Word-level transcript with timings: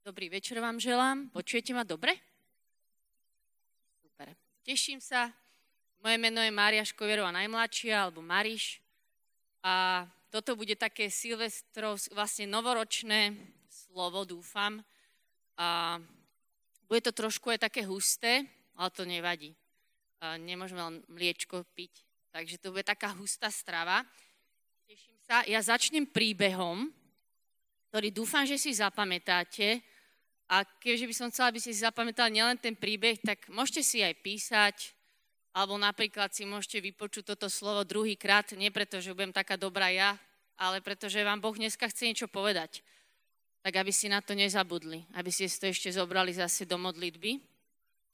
Dobrý 0.00 0.32
večer 0.32 0.56
vám 0.64 0.80
želám. 0.80 1.28
Počujete 1.28 1.76
ma 1.76 1.84
dobre? 1.84 2.16
Super. 4.00 4.32
Teším 4.64 4.96
sa. 4.96 5.28
Moje 6.00 6.16
meno 6.16 6.40
je 6.40 6.48
Mária 6.48 6.80
Škoverová 6.80 7.28
najmladšia, 7.28 8.08
alebo 8.08 8.24
Mariš. 8.24 8.80
A 9.60 10.08
toto 10.32 10.56
bude 10.56 10.72
také 10.72 11.12
silvestrov, 11.12 12.00
vlastne 12.16 12.48
novoročné 12.48 13.36
slovo, 13.68 14.24
dúfam. 14.24 14.80
A 15.60 16.00
bude 16.88 17.04
to 17.04 17.12
trošku 17.12 17.52
aj 17.52 17.68
také 17.68 17.84
husté, 17.84 18.48
ale 18.80 18.88
to 18.96 19.04
nevadí. 19.04 19.52
A 20.24 20.40
nemôžeme 20.40 20.80
len 20.80 20.96
mliečko 21.12 21.68
piť. 21.76 22.08
Takže 22.32 22.56
to 22.56 22.72
bude 22.72 22.88
taká 22.88 23.12
hustá 23.20 23.52
strava. 23.52 24.08
Teším 24.88 25.20
sa. 25.28 25.44
Ja 25.44 25.60
začnem 25.60 26.08
príbehom, 26.08 26.88
ktorý 27.90 28.14
dúfam, 28.14 28.46
že 28.46 28.54
si 28.54 28.70
zapamätáte. 28.70 29.82
A 30.46 30.62
keďže 30.62 31.06
by 31.10 31.14
som 31.14 31.28
chcela, 31.34 31.50
aby 31.50 31.58
ste 31.58 31.74
si 31.74 31.82
zapamätali 31.82 32.38
nielen 32.38 32.58
ten 32.58 32.78
príbeh, 32.78 33.18
tak 33.18 33.50
môžete 33.50 33.82
si 33.82 33.98
aj 34.02 34.14
písať, 34.22 34.76
alebo 35.50 35.74
napríklad 35.74 36.30
si 36.30 36.46
môžete 36.46 36.78
vypočuť 36.78 37.34
toto 37.34 37.50
slovo 37.50 37.82
druhýkrát, 37.82 38.54
nie 38.54 38.70
preto, 38.70 39.02
že 39.02 39.14
budem 39.14 39.34
taká 39.34 39.58
dobrá 39.58 39.90
ja, 39.90 40.14
ale 40.54 40.78
preto, 40.78 41.10
že 41.10 41.26
vám 41.26 41.42
Boh 41.42 41.54
dneska 41.54 41.90
chce 41.90 42.06
niečo 42.06 42.30
povedať. 42.30 42.82
Tak 43.60 43.74
aby 43.74 43.90
si 43.90 44.06
na 44.06 44.22
to 44.22 44.32
nezabudli, 44.38 45.02
aby 45.18 45.30
ste 45.34 45.50
si 45.50 45.58
to 45.58 45.66
ešte 45.68 45.90
zobrali 45.90 46.30
zase 46.30 46.64
do 46.64 46.78
modlitby, 46.78 47.42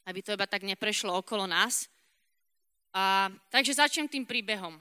aby 0.08 0.18
to 0.24 0.32
iba 0.32 0.48
tak 0.48 0.64
neprešlo 0.64 1.12
okolo 1.20 1.44
nás. 1.44 1.88
A, 2.96 3.28
takže 3.52 3.76
začnem 3.76 4.08
tým 4.08 4.24
príbehom. 4.24 4.80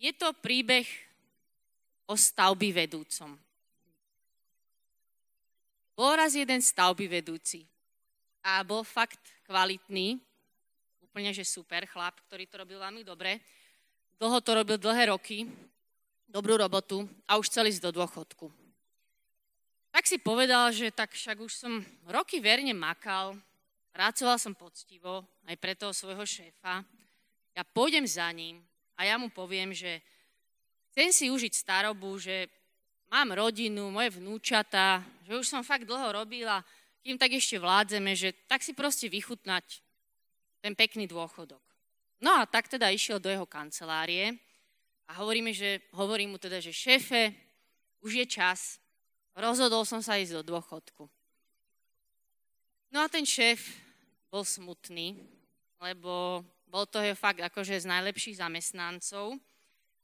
Je 0.00 0.16
to 0.16 0.32
príbeh 0.32 0.88
o 2.08 2.16
stavby 2.16 2.72
vedúcom. 2.72 3.36
Bol 5.98 6.14
raz 6.14 6.38
jeden 6.38 6.62
stavby 6.62 7.10
vedúci 7.10 7.66
a 8.46 8.62
bol 8.62 8.86
fakt 8.86 9.18
kvalitný, 9.50 10.22
úplne 11.02 11.34
že 11.34 11.42
super 11.42 11.82
chlap, 11.90 12.22
ktorý 12.30 12.46
to 12.46 12.62
robil 12.62 12.78
veľmi 12.78 13.02
dobre. 13.02 13.42
Dlho 14.14 14.38
to 14.38 14.50
robil 14.54 14.78
dlhé 14.78 15.10
roky, 15.10 15.50
dobrú 16.30 16.54
robotu 16.54 17.02
a 17.26 17.34
už 17.34 17.50
chcel 17.50 17.66
ísť 17.66 17.82
do 17.82 17.98
dôchodku. 17.98 18.46
Tak 19.90 20.06
si 20.06 20.22
povedal, 20.22 20.70
že 20.70 20.94
tak 20.94 21.18
však 21.18 21.42
už 21.42 21.50
som 21.50 21.82
roky 22.06 22.38
verne 22.38 22.70
makal, 22.70 23.34
pracoval 23.90 24.38
som 24.38 24.54
poctivo 24.54 25.26
aj 25.50 25.58
pre 25.58 25.74
toho 25.74 25.90
svojho 25.90 26.22
šéfa. 26.22 26.86
Ja 27.58 27.66
pôjdem 27.66 28.06
za 28.06 28.30
ním 28.30 28.62
a 28.94 29.02
ja 29.02 29.18
mu 29.18 29.34
poviem, 29.34 29.74
že 29.74 29.98
chcem 30.94 31.10
si 31.10 31.26
užiť 31.26 31.58
starobu, 31.58 32.22
že 32.22 32.46
mám 33.08 33.32
rodinu, 33.32 33.88
moje 33.88 34.20
vnúčata, 34.20 35.00
že 35.24 35.36
už 35.36 35.46
som 35.48 35.64
fakt 35.64 35.88
dlho 35.88 36.12
robila, 36.12 36.60
kým 37.04 37.16
tak 37.16 37.32
ešte 37.32 37.56
vládzeme, 37.56 38.12
že 38.12 38.36
tak 38.44 38.60
si 38.60 38.76
proste 38.76 39.08
vychutnať 39.08 39.80
ten 40.60 40.76
pekný 40.76 41.08
dôchodok. 41.08 41.60
No 42.20 42.34
a 42.36 42.44
tak 42.44 42.68
teda 42.68 42.90
išiel 42.90 43.22
do 43.22 43.30
jeho 43.30 43.46
kancelárie 43.46 44.36
a 45.08 45.16
hovorí, 45.22 45.40
mi, 45.40 45.54
že, 45.56 45.80
hovorí 45.94 46.28
mu 46.28 46.36
teda, 46.36 46.60
že 46.60 46.74
šéfe, 46.74 47.32
už 48.04 48.12
je 48.24 48.26
čas, 48.28 48.82
rozhodol 49.32 49.86
som 49.86 50.02
sa 50.02 50.18
ísť 50.18 50.42
do 50.42 50.54
dôchodku. 50.54 51.06
No 52.90 53.04
a 53.04 53.06
ten 53.08 53.22
šéf 53.22 53.62
bol 54.28 54.42
smutný, 54.44 55.16
lebo 55.78 56.44
bol 56.68 56.84
to 56.84 57.00
jeho 57.00 57.16
fakt 57.16 57.40
akože 57.40 57.80
z 57.80 57.86
najlepších 57.88 58.42
zamestnancov, 58.42 59.38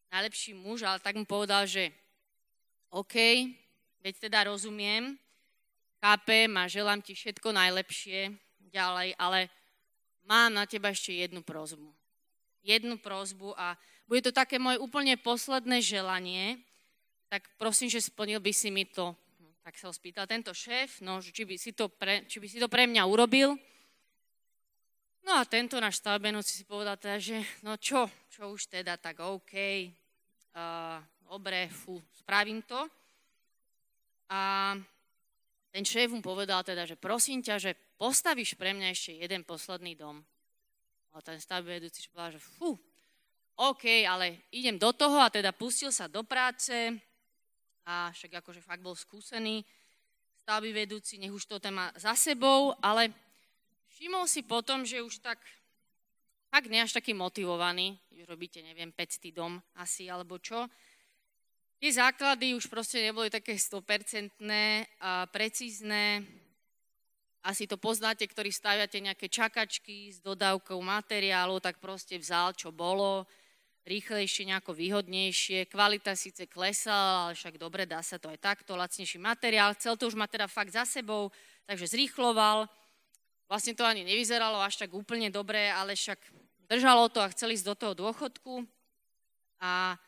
najlepší 0.08 0.54
muž, 0.54 0.86
ale 0.86 1.02
tak 1.02 1.18
mu 1.18 1.26
povedal, 1.26 1.66
že 1.66 1.90
OK, 2.94 3.18
veď 4.06 4.30
teda 4.30 4.46
rozumiem, 4.46 5.18
chápem 5.98 6.46
a 6.54 6.70
želám 6.70 7.02
ti 7.02 7.10
všetko 7.10 7.50
najlepšie 7.50 8.30
ďalej, 8.70 9.18
ale 9.18 9.50
mám 10.22 10.54
na 10.54 10.62
teba 10.62 10.94
ešte 10.94 11.10
jednu 11.10 11.42
prozbu. 11.42 11.90
Jednu 12.62 12.94
prozbu 13.02 13.50
a 13.58 13.74
bude 14.06 14.22
to 14.22 14.30
také 14.30 14.62
moje 14.62 14.78
úplne 14.78 15.18
posledné 15.18 15.82
želanie, 15.82 16.62
tak 17.26 17.50
prosím, 17.58 17.90
že 17.90 17.98
splnil 17.98 18.38
by 18.38 18.54
si 18.54 18.70
mi 18.70 18.86
to. 18.86 19.10
Tak 19.66 19.74
sa 19.74 19.90
ho 19.90 19.94
spýtal 19.96 20.30
tento 20.30 20.54
šéf, 20.54 21.02
no, 21.02 21.18
či, 21.18 21.42
by 21.42 21.58
si 21.58 21.74
to 21.74 21.90
pre, 21.90 22.22
či 22.30 22.38
by 22.38 22.46
si 22.46 22.62
to 22.62 22.70
pre 22.70 22.86
mňa 22.86 23.02
urobil. 23.10 23.58
No 25.26 25.34
a 25.34 25.42
tento 25.42 25.82
náš 25.82 25.98
stavbenúc 25.98 26.46
si 26.46 26.62
povedal 26.62 26.94
teda, 26.94 27.18
že 27.18 27.42
no 27.66 27.74
čo, 27.74 28.06
čo 28.30 28.54
už 28.54 28.70
teda, 28.70 29.02
tak 29.02 29.18
OK, 29.18 29.50
uh, 30.54 31.02
dobre, 31.34 31.66
fú, 31.66 31.98
spravím 32.14 32.62
to. 32.62 32.78
A 34.30 34.72
ten 35.74 35.82
šéf 35.82 36.14
mu 36.14 36.22
povedal 36.22 36.62
teda, 36.62 36.86
že 36.86 36.94
prosím 36.94 37.42
ťa, 37.42 37.58
že 37.58 37.74
postavíš 37.98 38.54
pre 38.54 38.70
mňa 38.70 38.94
ešte 38.94 39.18
jeden 39.18 39.42
posledný 39.42 39.98
dom. 39.98 40.22
A 41.10 41.18
ten 41.18 41.42
stavby 41.42 41.82
vedúci 41.82 42.06
povedal, 42.06 42.38
že 42.38 42.42
fú, 42.42 42.78
OK, 43.58 44.06
ale 44.06 44.46
idem 44.54 44.78
do 44.78 44.94
toho 44.94 45.18
a 45.18 45.30
teda 45.30 45.50
pustil 45.50 45.90
sa 45.90 46.06
do 46.06 46.22
práce 46.22 46.94
a 47.82 48.14
však 48.14 48.38
akože 48.38 48.62
fakt 48.62 48.82
bol 48.82 48.94
skúsený 48.94 49.66
stavby 50.46 50.70
vedúci, 50.70 51.18
nech 51.18 51.34
už 51.34 51.50
to 51.50 51.58
tam 51.58 51.82
má 51.82 51.86
za 51.98 52.14
sebou, 52.14 52.74
ale 52.78 53.10
všimol 53.94 54.26
si 54.30 54.46
potom, 54.46 54.86
že 54.86 55.02
už 55.02 55.18
tak 55.18 55.38
fakt 56.50 56.70
nie 56.70 56.82
až 56.82 56.94
taký 56.94 57.14
motivovaný, 57.14 57.98
robíte, 58.26 58.62
neviem, 58.62 58.90
500 58.90 59.34
dom 59.34 59.58
asi 59.78 60.06
alebo 60.06 60.38
čo, 60.38 60.66
Tie 61.82 61.90
základy 61.92 62.54
už 62.56 62.70
proste 62.70 63.02
neboli 63.02 63.28
také 63.28 63.58
100% 63.58 64.34
a 65.02 65.26
precízne. 65.28 66.24
Asi 67.44 67.68
to 67.68 67.76
poznáte, 67.76 68.24
ktorí 68.24 68.48
staviate 68.48 69.04
nejaké 69.04 69.28
čakačky 69.28 70.08
s 70.08 70.24
dodávkou 70.24 70.80
materiálu, 70.80 71.60
tak 71.60 71.76
proste 71.76 72.16
vzal, 72.16 72.56
čo 72.56 72.72
bolo, 72.72 73.28
rýchlejšie, 73.84 74.48
nejako 74.48 74.72
výhodnejšie. 74.72 75.68
Kvalita 75.68 76.16
síce 76.16 76.48
klesala, 76.48 77.28
ale 77.28 77.32
však 77.36 77.60
dobre, 77.60 77.84
dá 77.84 78.00
sa 78.00 78.16
to 78.16 78.32
aj 78.32 78.40
takto, 78.40 78.80
lacnejší 78.80 79.20
materiál. 79.20 79.76
Chcel 79.76 80.00
to 80.00 80.08
už 80.08 80.16
mať 80.16 80.40
teda 80.40 80.46
fakt 80.48 80.72
za 80.72 80.88
sebou, 80.88 81.28
takže 81.68 81.92
zrýchloval. 81.92 82.64
Vlastne 83.44 83.76
to 83.76 83.84
ani 83.84 84.08
nevyzeralo 84.08 84.64
až 84.64 84.80
tak 84.80 84.96
úplne 84.96 85.28
dobre, 85.28 85.68
ale 85.68 85.92
však 85.92 86.16
držalo 86.64 87.12
to 87.12 87.20
a 87.20 87.28
chceli 87.28 87.60
ísť 87.60 87.68
do 87.68 87.74
toho 87.76 87.92
dôchodku. 87.92 88.64
A 89.60 90.00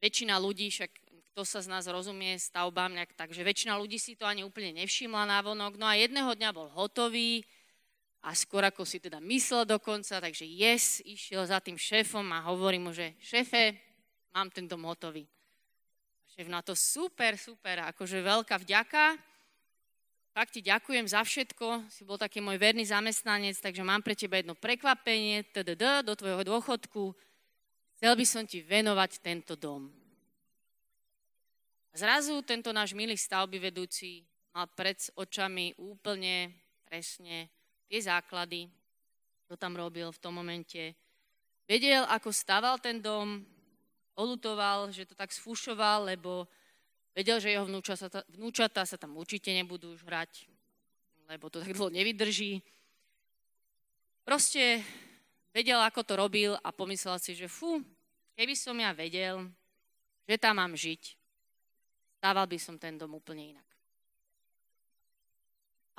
väčšina 0.00 0.40
ľudí, 0.40 0.72
však 0.72 0.90
kto 1.30 1.42
sa 1.46 1.62
z 1.62 1.70
nás 1.70 1.86
rozumie 1.86 2.34
stavbám, 2.36 2.90
nejak, 2.90 3.14
takže 3.14 3.46
väčšina 3.46 3.78
ľudí 3.78 4.02
si 4.02 4.18
to 4.18 4.26
ani 4.26 4.42
úplne 4.42 4.74
nevšimla 4.82 5.24
na 5.30 5.38
vonok. 5.40 5.78
No 5.78 5.86
a 5.86 5.94
jedného 5.94 6.34
dňa 6.34 6.50
bol 6.50 6.66
hotový 6.74 7.46
a 8.20 8.34
skôr 8.36 8.66
ako 8.66 8.84
si 8.84 9.00
teda 9.00 9.22
myslel 9.22 9.64
dokonca, 9.64 10.20
takže 10.20 10.44
yes, 10.44 11.00
išiel 11.06 11.46
za 11.46 11.62
tým 11.62 11.78
šéfom 11.78 12.26
a 12.34 12.44
hovorí 12.50 12.76
mu, 12.76 12.92
že 12.92 13.16
šéfe, 13.22 13.78
mám 14.34 14.50
ten 14.50 14.66
dom 14.66 14.84
hotový. 14.84 15.24
Šéf 16.34 16.50
na 16.50 16.60
to 16.60 16.74
super, 16.74 17.38
super, 17.38 17.88
akože 17.94 18.20
veľká 18.20 18.60
vďaka. 18.60 19.16
Fakt 20.30 20.54
ti 20.54 20.62
ďakujem 20.62 21.10
za 21.10 21.26
všetko, 21.26 21.90
si 21.90 22.06
bol 22.06 22.14
taký 22.14 22.38
môj 22.38 22.54
verný 22.54 22.86
zamestnanec, 22.86 23.58
takže 23.58 23.82
mám 23.82 23.98
pre 23.98 24.14
teba 24.14 24.38
jedno 24.38 24.54
prekvapenie, 24.54 25.42
tdd, 25.50 26.06
do 26.06 26.14
tvojho 26.14 26.46
dôchodku. 26.46 27.16
Chcel 28.00 28.16
by 28.16 28.24
som 28.24 28.48
ti 28.48 28.64
venovať 28.64 29.20
tento 29.20 29.60
dom. 29.60 29.84
A 31.92 31.94
zrazu 32.00 32.40
tento 32.40 32.72
náš 32.72 32.96
milý 32.96 33.12
stavby 33.12 33.60
vedúci 33.60 34.24
mal 34.56 34.72
pred 34.72 34.96
očami 35.20 35.76
úplne 35.76 36.48
presne 36.88 37.52
tie 37.92 38.00
základy, 38.00 38.72
čo 39.44 39.52
tam 39.60 39.76
robil 39.76 40.08
v 40.08 40.16
tom 40.16 40.32
momente. 40.32 40.96
Vedel, 41.68 42.08
ako 42.08 42.32
staval 42.32 42.80
ten 42.80 43.04
dom, 43.04 43.44
olutoval, 44.16 44.88
že 44.88 45.04
to 45.04 45.12
tak 45.12 45.28
sfušoval, 45.28 46.08
lebo 46.08 46.48
vedel, 47.12 47.36
že 47.36 47.52
jeho 47.52 47.68
vnúčata, 47.68 48.88
sa 48.88 48.96
tam 48.96 49.12
určite 49.20 49.52
nebudú 49.52 49.92
hrať, 50.08 50.48
lebo 51.28 51.52
to 51.52 51.60
tak 51.60 51.76
dlho 51.76 51.92
nevydrží. 51.92 52.64
Proste 54.24 54.80
vedel, 55.50 55.78
ako 55.82 56.00
to 56.06 56.14
robil 56.18 56.52
a 56.60 56.68
pomyslel 56.70 57.18
si, 57.18 57.34
že 57.34 57.50
fú, 57.50 57.82
keby 58.38 58.54
som 58.54 58.76
ja 58.78 58.94
vedel, 58.94 59.50
že 60.26 60.36
tam 60.38 60.62
mám 60.62 60.74
žiť, 60.74 61.18
stával 62.22 62.46
by 62.46 62.58
som 62.58 62.78
ten 62.78 62.94
dom 62.94 63.18
úplne 63.18 63.56
inak. 63.56 63.68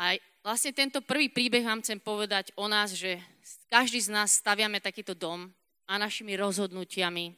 A 0.02 0.18
vlastne 0.42 0.74
tento 0.74 1.04
prvý 1.04 1.30
príbeh 1.30 1.62
vám 1.62 1.86
chcem 1.86 2.02
povedať 2.02 2.50
o 2.58 2.66
nás, 2.66 2.98
že 2.98 3.22
každý 3.70 4.02
z 4.02 4.10
nás 4.10 4.34
staviame 4.34 4.82
takýto 4.82 5.14
dom 5.14 5.52
a 5.86 6.02
našimi 6.02 6.34
rozhodnutiami, 6.34 7.38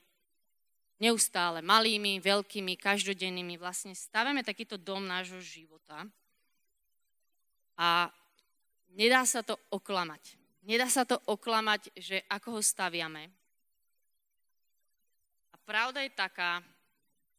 neustále 1.01 1.59
malými, 1.59 2.23
veľkými, 2.23 2.79
každodennými, 2.79 3.59
vlastne 3.59 3.91
staviame 3.91 4.45
takýto 4.45 4.79
dom 4.79 5.03
nášho 5.03 5.43
života 5.43 6.07
a 7.75 8.07
nedá 8.93 9.25
sa 9.25 9.41
to 9.41 9.57
oklamať. 9.73 10.42
Nedá 10.63 10.87
sa 10.87 11.03
to 11.03 11.19
oklamať, 11.27 11.91
že 11.99 12.23
ako 12.31 12.59
ho 12.59 12.61
staviame. 12.63 13.27
A 15.51 15.55
pravda 15.67 15.99
je 16.03 16.11
taká, 16.15 16.63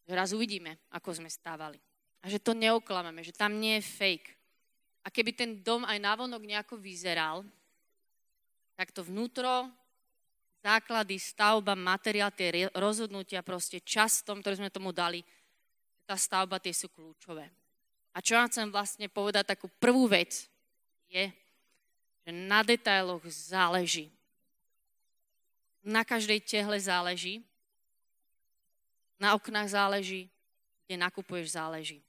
že 0.05 0.13
raz 0.13 0.37
uvidíme, 0.37 0.77
ako 0.93 1.17
sme 1.17 1.33
stávali. 1.33 1.81
A 2.21 2.29
že 2.29 2.41
to 2.41 2.53
neoklameme, 2.53 3.25
že 3.25 3.33
tam 3.33 3.57
nie 3.57 3.81
je 3.81 3.89
fake. 3.89 4.29
A 5.05 5.13
keby 5.13 5.33
ten 5.33 5.51
dom 5.65 5.85
aj 5.89 6.01
navonok 6.01 6.45
nejako 6.45 6.77
vyzeral, 6.77 7.45
tak 8.77 8.93
to 8.93 9.05
vnútro, 9.05 9.69
základy, 10.65 11.21
stavba, 11.21 11.77
materiál, 11.77 12.33
tie 12.33 12.73
rozhodnutia, 12.73 13.45
proste 13.45 13.85
čas 13.85 14.25
tom, 14.25 14.41
ktorý 14.41 14.65
sme 14.65 14.73
tomu 14.73 14.93
dali, 14.93 15.21
tá 16.05 16.17
stavba, 16.17 16.61
tie 16.61 16.73
sú 16.73 16.89
kľúčové. 16.89 17.49
A 18.13 18.21
čo 18.21 18.37
vám 18.37 18.49
chcem 18.49 18.69
vlastne 18.73 19.09
povedať, 19.09 19.57
takú 19.57 19.69
prvú 19.81 20.09
vec 20.09 20.49
je, 21.09 21.29
že 22.25 22.33
na 22.33 22.65
detailoch 22.65 23.23
záleží. 23.29 24.09
Na 25.85 26.01
každej 26.01 26.41
tehle 26.41 26.81
záleží, 26.81 27.45
na 29.21 29.37
oknách 29.37 29.69
záleží, 29.69 30.33
kde 30.89 30.97
nakupuješ 30.97 31.61
záleží. 31.61 32.01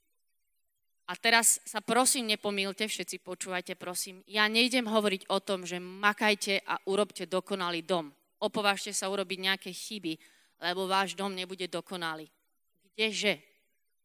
A 1.06 1.14
teraz 1.14 1.62
sa 1.62 1.78
prosím 1.78 2.34
nepomílte, 2.34 2.88
všetci 2.88 3.22
počúvajte 3.22 3.78
prosím. 3.78 4.26
Ja 4.26 4.50
nejdem 4.50 4.90
hovoriť 4.90 5.30
o 5.30 5.38
tom, 5.38 5.62
že 5.62 5.78
makajte 5.78 6.66
a 6.66 6.82
urobte 6.90 7.30
dokonalý 7.30 7.86
dom. 7.86 8.10
Opovážte 8.42 8.90
sa 8.90 9.06
urobiť 9.06 9.38
nejaké 9.38 9.70
chyby, 9.70 10.18
lebo 10.66 10.90
váš 10.90 11.14
dom 11.14 11.30
nebude 11.30 11.70
dokonalý. 11.70 12.26
Kdeže? 12.90 13.38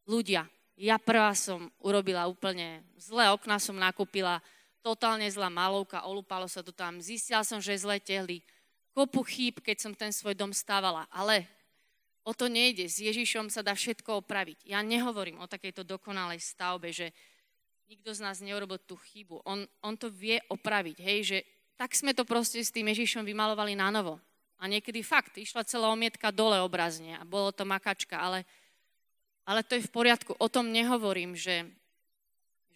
Ľudia, 0.06 0.46
ja 0.78 0.96
prvá 0.98 1.34
som 1.34 1.70
urobila 1.82 2.26
úplne 2.30 2.86
zlé 2.98 3.30
okna 3.34 3.58
som 3.58 3.74
nakúpila, 3.74 4.38
totálne 4.82 5.30
zlá 5.30 5.48
malovka, 5.48 6.04
olúpalo 6.04 6.50
sa 6.50 6.60
to 6.60 6.74
tam, 6.74 6.98
zistila 6.98 7.46
som, 7.46 7.62
že 7.62 7.78
zlé 7.78 8.02
tehly, 8.02 8.42
kopu 8.92 9.22
chýb, 9.24 9.62
keď 9.62 9.76
som 9.78 9.92
ten 9.94 10.10
svoj 10.12 10.36
dom 10.36 10.52
stávala, 10.52 11.08
ale 11.08 11.48
O 12.22 12.30
to 12.30 12.46
nejde. 12.46 12.86
S 12.86 13.02
Ježišom 13.02 13.50
sa 13.50 13.66
dá 13.66 13.74
všetko 13.74 14.22
opraviť. 14.22 14.70
Ja 14.70 14.78
nehovorím 14.78 15.42
o 15.42 15.50
takejto 15.50 15.82
dokonalej 15.82 16.38
stavbe, 16.38 16.94
že 16.94 17.10
nikto 17.90 18.14
z 18.14 18.22
nás 18.22 18.38
neurobil 18.38 18.78
tú 18.78 18.94
chybu. 18.94 19.42
On, 19.42 19.66
on 19.82 19.94
to 19.98 20.06
vie 20.06 20.38
opraviť, 20.46 20.96
hej, 21.02 21.18
že 21.26 21.38
tak 21.74 21.98
sme 21.98 22.14
to 22.14 22.22
proste 22.22 22.62
s 22.62 22.70
tým 22.70 22.86
Ježišom 22.94 23.26
vymalovali 23.26 23.74
na 23.74 23.90
novo. 23.90 24.22
A 24.62 24.70
niekedy 24.70 25.02
fakt, 25.02 25.34
išla 25.34 25.66
celá 25.66 25.90
omietka 25.90 26.30
dole 26.30 26.62
obrazne 26.62 27.18
a 27.18 27.26
bolo 27.26 27.50
to 27.50 27.66
makačka, 27.66 28.14
ale, 28.14 28.46
ale 29.42 29.66
to 29.66 29.74
je 29.74 29.82
v 29.82 29.90
poriadku. 29.90 30.38
O 30.38 30.46
tom 30.46 30.70
nehovorím, 30.70 31.34
že, 31.34 31.66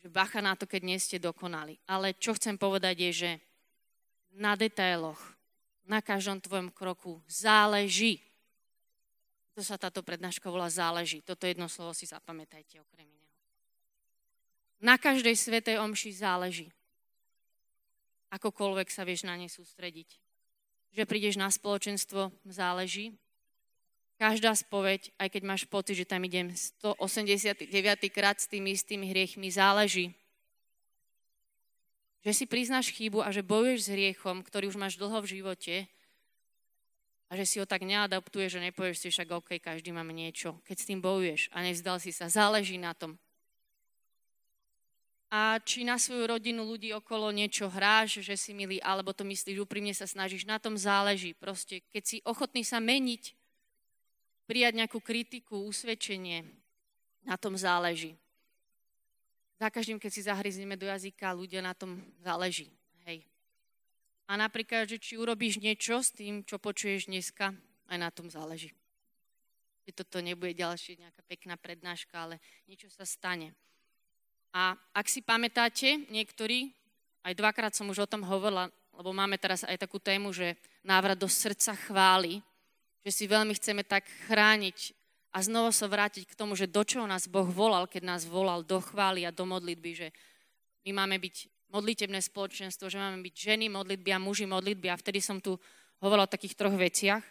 že 0.07 0.15
bacha 0.15 0.39
na 0.39 0.55
to, 0.55 0.71
keď 0.71 0.87
nie 0.87 1.03
ste 1.03 1.19
dokonali. 1.19 1.83
Ale 1.91 2.15
čo 2.15 2.39
chcem 2.39 2.55
povedať 2.55 3.11
je, 3.11 3.13
že 3.27 3.31
na 4.39 4.55
detailoch, 4.55 5.19
na 5.83 5.99
každom 5.99 6.39
tvojom 6.39 6.71
kroku 6.71 7.19
záleží. 7.27 8.23
To 9.59 9.67
sa 9.67 9.75
táto 9.75 10.07
prednáška 10.07 10.47
volá 10.47 10.71
záleží. 10.71 11.27
Toto 11.27 11.43
jedno 11.43 11.67
slovo 11.67 11.91
si 11.91 12.07
zapamätajte 12.07 12.79
okrem 12.79 13.11
iného. 13.11 13.43
Na 14.79 14.95
každej 14.95 15.35
svetej 15.35 15.83
omši 15.83 16.15
záleží. 16.15 16.71
Akokoľvek 18.31 18.87
sa 18.95 19.03
vieš 19.03 19.27
na 19.27 19.35
ne 19.35 19.51
sústrediť. 19.51 20.23
Že 20.95 21.03
prídeš 21.03 21.35
na 21.35 21.51
spoločenstvo, 21.51 22.31
záleží. 22.47 23.19
Každá 24.17 24.57
spoveď, 24.57 25.13
aj 25.21 25.29
keď 25.29 25.43
máš 25.45 25.63
pocit, 25.69 26.01
že 26.01 26.09
tam 26.09 26.25
idem 26.25 26.49
189. 26.49 27.69
krát 28.09 28.41
s 28.41 28.49
tými 28.49 28.73
istými 28.73 29.13
hriechmi, 29.13 29.53
záleží. 29.53 30.17
Že 32.25 32.33
si 32.33 32.45
priznáš 32.49 32.97
chybu 32.97 33.21
a 33.21 33.29
že 33.29 33.45
bojuješ 33.45 33.81
s 33.87 33.93
hriechom, 33.93 34.41
ktorý 34.41 34.73
už 34.73 34.81
máš 34.81 34.97
dlho 34.97 35.21
v 35.21 35.31
živote, 35.37 35.75
a 37.27 37.33
že 37.35 37.45
si 37.47 37.57
ho 37.59 37.67
tak 37.67 37.83
neadaptuješ, 37.83 38.59
že 38.59 38.65
nepovieš 38.71 38.97
si 39.03 39.09
však, 39.11 39.29
OK, 39.35 39.51
každý 39.59 39.91
máme 39.91 40.15
niečo. 40.15 40.63
Keď 40.63 40.77
s 40.79 40.89
tým 40.89 41.03
bojuješ 41.03 41.51
a 41.51 41.59
nevzdal 41.67 41.99
si 41.99 42.15
sa, 42.15 42.31
záleží 42.31 42.79
na 42.79 42.95
tom. 42.95 43.19
A 45.27 45.59
či 45.67 45.83
na 45.83 45.99
svoju 45.99 46.23
rodinu 46.31 46.63
ľudí 46.63 46.95
okolo 46.95 47.35
niečo 47.35 47.67
hráš, 47.67 48.23
že 48.23 48.39
si 48.39 48.55
milý, 48.55 48.79
alebo 48.79 49.11
to 49.11 49.27
myslíš 49.27 49.59
úprimne 49.59 49.91
sa 49.91 50.07
snažíš, 50.07 50.47
na 50.47 50.63
tom 50.63 50.79
záleží. 50.79 51.35
Proste, 51.35 51.83
keď 51.91 52.03
si 52.07 52.17
ochotný 52.23 52.63
sa 52.63 52.79
meniť, 52.79 53.35
prijať 54.47 54.73
nejakú 54.79 55.03
kritiku, 55.03 55.67
usvedčenie, 55.67 56.47
na 57.27 57.35
tom 57.35 57.59
záleží. 57.59 58.15
Za 59.59 59.67
každým, 59.69 59.99
keď 59.99 60.11
si 60.15 60.23
zahryzneme 60.23 60.79
do 60.79 60.87
jazyka, 60.87 61.35
ľudia 61.35 61.59
na 61.59 61.75
tom 61.75 61.99
záleží. 62.23 62.71
A 64.27 64.35
napríklad, 64.35 64.91
že 64.91 64.99
či 64.99 65.15
urobíš 65.15 65.63
niečo 65.63 66.03
s 66.03 66.11
tým, 66.11 66.43
čo 66.43 66.59
počuješ 66.59 67.07
dneska, 67.07 67.55
aj 67.87 67.99
na 67.99 68.11
tom 68.11 68.27
záleží. 68.27 68.75
Že 69.87 70.03
toto 70.03 70.19
nebude 70.19 70.51
ďalšia 70.51 70.99
nejaká 70.99 71.23
pekná 71.31 71.55
prednáška, 71.55 72.15
ale 72.19 72.43
niečo 72.67 72.91
sa 72.91 73.07
stane. 73.07 73.55
A 74.51 74.75
ak 74.91 75.07
si 75.07 75.23
pamätáte, 75.23 76.11
niektorí, 76.11 76.75
aj 77.23 77.39
dvakrát 77.39 77.71
som 77.79 77.87
už 77.87 78.03
o 78.03 78.11
tom 78.11 78.27
hovorila, 78.27 78.67
lebo 78.99 79.15
máme 79.15 79.39
teraz 79.39 79.63
aj 79.63 79.79
takú 79.79 80.03
tému, 80.03 80.35
že 80.35 80.59
návrat 80.83 81.15
do 81.15 81.31
srdca 81.31 81.79
chváli, 81.87 82.43
že 83.07 83.15
si 83.15 83.31
veľmi 83.31 83.55
chceme 83.55 83.87
tak 83.87 84.03
chrániť 84.27 84.91
a 85.31 85.39
znovu 85.39 85.71
sa 85.71 85.87
vrátiť 85.87 86.27
k 86.27 86.35
tomu, 86.35 86.59
že 86.59 86.67
do 86.67 86.83
čoho 86.83 87.07
nás 87.07 87.31
Boh 87.31 87.47
volal, 87.47 87.87
keď 87.87 88.03
nás 88.03 88.27
volal 88.27 88.67
do 88.67 88.83
chvály 88.83 89.23
a 89.23 89.31
do 89.31 89.47
modlitby, 89.47 89.91
že 89.95 90.09
my 90.83 90.91
máme 90.91 91.23
byť 91.23 91.71
modlitebné 91.71 92.19
spoločenstvo, 92.19 92.91
že 92.91 92.99
máme 92.99 93.23
byť 93.23 93.35
ženy 93.35 93.71
modlitby 93.71 94.11
a 94.11 94.19
muži 94.19 94.51
modlitby. 94.51 94.91
A 94.91 94.99
vtedy 94.99 95.23
som 95.23 95.39
tu 95.39 95.55
hovorila 96.03 96.27
o 96.27 96.35
takých 96.35 96.59
troch 96.59 96.75
veciach. 96.75 97.23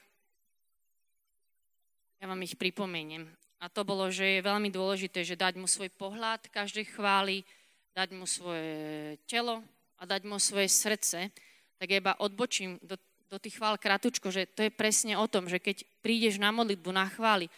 Ja 2.24 2.26
vám 2.32 2.40
ich 2.40 2.56
pripomeniem. 2.56 3.28
A 3.60 3.68
to 3.68 3.84
bolo, 3.84 4.08
že 4.08 4.40
je 4.40 4.48
veľmi 4.48 4.72
dôležité, 4.72 5.28
že 5.28 5.40
dať 5.40 5.60
mu 5.60 5.68
svoj 5.68 5.92
pohľad 5.96 6.48
každej 6.56 6.88
chváli, 6.96 7.44
dať 7.92 8.16
mu 8.16 8.24
svoje 8.24 9.20
telo 9.28 9.60
a 10.00 10.08
dať 10.08 10.24
mu 10.24 10.40
svoje 10.40 10.72
srdce. 10.72 11.36
Tak 11.76 11.88
iba 11.92 12.16
odbočím 12.20 12.80
do, 12.80 12.96
do 13.30 13.38
tých 13.42 13.58
chvál 13.58 13.78
kratučko, 13.78 14.30
že 14.30 14.46
to 14.46 14.66
je 14.66 14.72
presne 14.72 15.18
o 15.18 15.26
tom, 15.26 15.50
že 15.50 15.58
keď 15.58 15.84
prídeš 16.06 16.38
na 16.38 16.54
modlitbu, 16.54 16.90
na 16.94 17.10
chváli, 17.10 17.50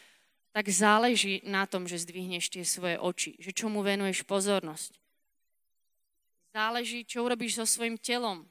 tak 0.56 0.74
záleží 0.74 1.44
na 1.46 1.70
tom, 1.70 1.86
že 1.86 2.02
zdvihneš 2.02 2.50
tie 2.50 2.66
svoje 2.66 2.98
oči, 2.98 3.38
že 3.38 3.54
čomu 3.54 3.86
venuješ 3.86 4.26
pozornosť. 4.26 4.98
Záleží, 6.50 7.06
čo 7.06 7.22
urobíš 7.22 7.62
so 7.62 7.66
svojim 7.70 8.00
telom. 8.00 8.42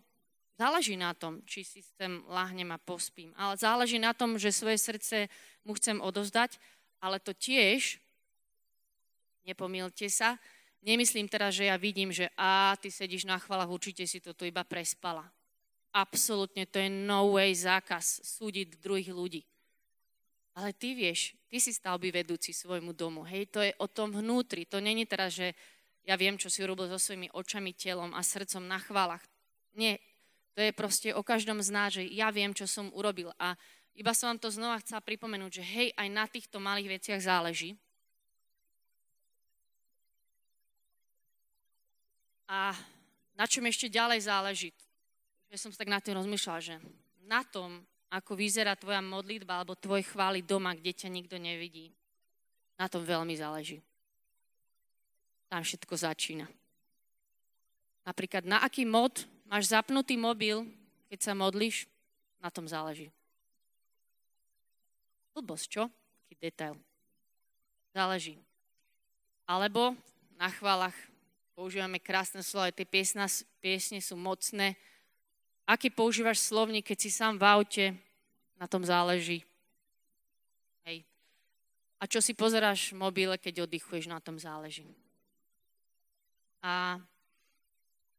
Záleží 0.57 0.95
na 0.95 1.13
tom, 1.13 1.43
či 1.45 1.67
si 1.67 1.83
chcem 1.83 2.23
lahnem 2.31 2.71
a 2.73 2.79
pospím. 2.79 3.35
Ale 3.37 3.59
záleží 3.59 3.99
na 3.99 4.15
tom, 4.15 4.39
že 4.39 4.55
svoje 4.55 4.79
srdce 4.79 5.27
mu 5.67 5.75
chcem 5.75 5.99
odozdať, 5.99 6.57
ale 7.03 7.21
to 7.21 7.35
tiež, 7.35 7.99
nepomílte 9.45 10.09
sa, 10.09 10.41
nemyslím 10.87 11.29
teraz, 11.29 11.59
že 11.59 11.69
ja 11.69 11.77
vidím, 11.77 12.15
že 12.15 12.31
a 12.39 12.79
ty 12.81 12.89
sedíš 12.89 13.27
na 13.27 13.37
chvalách, 13.37 13.69
určite 13.69 14.07
si 14.07 14.23
to 14.23 14.33
tu 14.33 14.49
iba 14.49 14.65
prespala. 14.65 15.29
Absolutne, 15.97 16.69
to 16.69 16.77
je 16.77 16.93
no 16.93 17.33
way 17.33 17.57
zákaz 17.57 18.21
súdiť 18.21 18.77
druhých 18.85 19.17
ľudí. 19.17 19.41
Ale 20.53 20.77
ty 20.77 20.93
vieš, 20.93 21.33
ty 21.49 21.57
si 21.57 21.73
stavby 21.73 22.13
vedúci 22.13 22.53
svojmu 22.53 22.93
domu. 22.93 23.25
Hej, 23.25 23.49
to 23.49 23.65
je 23.65 23.73
o 23.81 23.89
tom 23.89 24.13
vnútri. 24.13 24.69
To 24.69 24.77
není 24.77 25.09
teraz, 25.09 25.41
že 25.41 25.57
ja 26.05 26.21
viem, 26.21 26.37
čo 26.37 26.53
si 26.53 26.61
urobil 26.61 26.93
so 26.93 27.01
svojimi 27.01 27.33
očami, 27.33 27.73
telom 27.73 28.13
a 28.13 28.21
srdcom 28.21 28.69
na 28.69 28.77
chválach. 28.77 29.25
Nie, 29.73 29.97
to 30.53 30.61
je 30.61 30.73
proste 30.77 31.17
o 31.17 31.25
každom 31.25 31.65
z 31.65 31.69
nás, 31.73 31.97
že 31.97 32.05
ja 32.13 32.29
viem, 32.29 32.53
čo 32.53 32.69
som 32.69 32.93
urobil. 32.93 33.33
A 33.41 33.57
iba 33.97 34.13
som 34.13 34.33
vám 34.33 34.41
to 34.41 34.53
znova 34.53 34.77
chcela 34.85 35.01
pripomenúť, 35.01 35.61
že 35.61 35.65
hej, 35.65 35.89
aj 35.97 36.09
na 36.13 36.29
týchto 36.29 36.61
malých 36.61 37.01
veciach 37.01 37.25
záleží. 37.25 37.73
A 42.53 42.77
na 43.33 43.49
čom 43.49 43.65
ešte 43.65 43.89
ďalej 43.89 44.29
záleží? 44.29 44.77
Ja 45.51 45.57
som 45.57 45.71
sa 45.71 45.83
tak 45.83 45.93
nad 45.93 46.03
tým 46.03 46.19
rozmýšľala, 46.19 46.61
že 46.61 46.75
na 47.27 47.43
tom, 47.47 47.83
ako 48.11 48.39
vyzerá 48.39 48.75
tvoja 48.79 49.03
modlitba 49.03 49.63
alebo 49.63 49.79
tvoj 49.79 50.03
chváli 50.07 50.43
doma, 50.43 50.75
kde 50.75 50.95
ťa 50.95 51.09
nikto 51.11 51.37
nevidí, 51.39 51.91
na 52.79 52.87
tom 52.87 53.03
veľmi 53.03 53.35
záleží. 53.35 53.83
Tam 55.47 55.63
všetko 55.63 55.95
začína. 55.95 56.47
Napríklad, 58.07 58.47
na 58.47 58.63
aký 58.63 58.87
mod 58.87 59.27
máš 59.51 59.71
zapnutý 59.71 60.15
mobil, 60.15 60.67
keď 61.11 61.19
sa 61.23 61.33
modlíš, 61.35 61.91
na 62.39 62.51
tom 62.51 62.67
záleží. 62.71 63.11
Blbosť, 65.35 65.67
čo? 65.67 65.83
Taký 66.27 66.35
detail. 66.39 66.75
Záleží. 67.91 68.39
Alebo 69.47 69.99
na 70.39 70.51
chválach 70.53 70.95
používame 71.57 71.99
krásne 71.99 72.45
slova, 72.45 72.71
tie 72.71 72.87
piesne 72.87 73.99
sú 73.99 74.15
mocné. 74.15 74.77
Aký 75.67 75.91
používaš 75.91 76.47
slovník, 76.47 76.87
keď 76.87 76.99
si 77.03 77.11
sám 77.11 77.43
v 77.43 77.45
aute, 77.45 77.87
na 78.57 78.71
tom 78.71 78.87
záleží. 78.87 79.43
Hej. 80.87 81.03
A 81.99 82.07
čo 82.07 82.23
si 82.23 82.33
pozeráš 82.39 82.95
v 82.95 83.03
mobile, 83.03 83.35
keď 83.37 83.67
oddychuješ, 83.67 84.07
na 84.07 84.23
tom 84.23 84.39
záleží. 84.39 84.87
A 86.63 87.03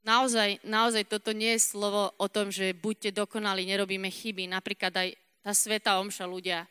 naozaj, 0.03 0.59
naozaj 0.67 1.07
toto 1.07 1.31
nie 1.31 1.55
je 1.55 1.67
slovo 1.71 2.11
o 2.19 2.27
tom, 2.27 2.51
že 2.51 2.75
buďte 2.75 3.15
dokonali, 3.15 3.63
nerobíme 3.63 4.11
chyby. 4.11 4.51
Napríklad 4.51 4.93
aj 4.93 5.09
tá 5.39 5.51
sveta 5.55 6.03
omša 6.03 6.27
ľudia. 6.27 6.67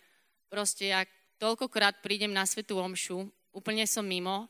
Proste, 0.52 0.92
ak 0.92 1.08
toľkokrát 1.40 2.04
prídem 2.04 2.30
na 2.30 2.44
svetú 2.44 2.78
omšu, 2.78 3.28
úplne 3.50 3.88
som 3.88 4.04
mimo, 4.04 4.46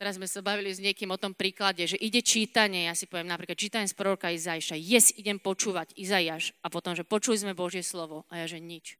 teraz 0.00 0.16
sme 0.16 0.24
sa 0.24 0.40
bavili 0.40 0.72
s 0.72 0.80
niekým 0.80 1.12
o 1.12 1.20
tom 1.20 1.36
príklade, 1.36 1.84
že 1.84 2.00
ide 2.00 2.24
čítanie, 2.24 2.88
ja 2.88 2.96
si 2.96 3.04
poviem 3.04 3.28
napríklad 3.28 3.60
čítanie 3.60 3.84
z 3.84 3.92
proroka 3.92 4.32
Izaiša, 4.32 4.80
yes, 4.80 5.12
idem 5.12 5.36
počúvať 5.36 5.92
Izaiáš 5.92 6.56
a 6.64 6.72
potom, 6.72 6.96
že 6.96 7.04
počuli 7.04 7.36
sme 7.36 7.52
Božie 7.52 7.84
slovo 7.84 8.24
a 8.32 8.40
ja, 8.40 8.48
že 8.48 8.64
nič. 8.64 8.96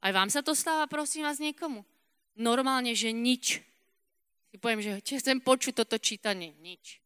Aj 0.00 0.16
vám 0.16 0.32
sa 0.32 0.40
to 0.40 0.56
stáva, 0.56 0.88
prosím 0.88 1.28
vás, 1.28 1.36
niekomu? 1.36 1.84
Normálne, 2.40 2.96
že 2.96 3.12
nič. 3.12 3.60
Si 4.48 4.56
poviem, 4.56 4.80
že 4.80 5.04
chcem 5.04 5.44
počuť 5.44 5.84
toto 5.84 6.00
čítanie, 6.00 6.56
nič. 6.64 7.04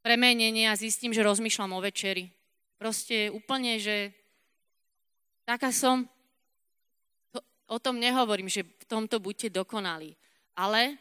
Premenenie 0.00 0.72
a 0.72 0.80
zistím, 0.80 1.12
že 1.12 1.20
rozmýšľam 1.28 1.76
o 1.76 1.84
večeri. 1.84 2.32
Proste 2.80 3.28
úplne, 3.36 3.76
že 3.76 4.16
taká 5.44 5.76
som, 5.76 6.08
to, 7.36 7.44
o 7.68 7.76
tom 7.76 8.00
nehovorím, 8.00 8.48
že 8.48 8.64
v 8.64 8.84
tomto 8.88 9.20
buďte 9.20 9.52
dokonalí. 9.52 10.16
Ale 10.56 10.96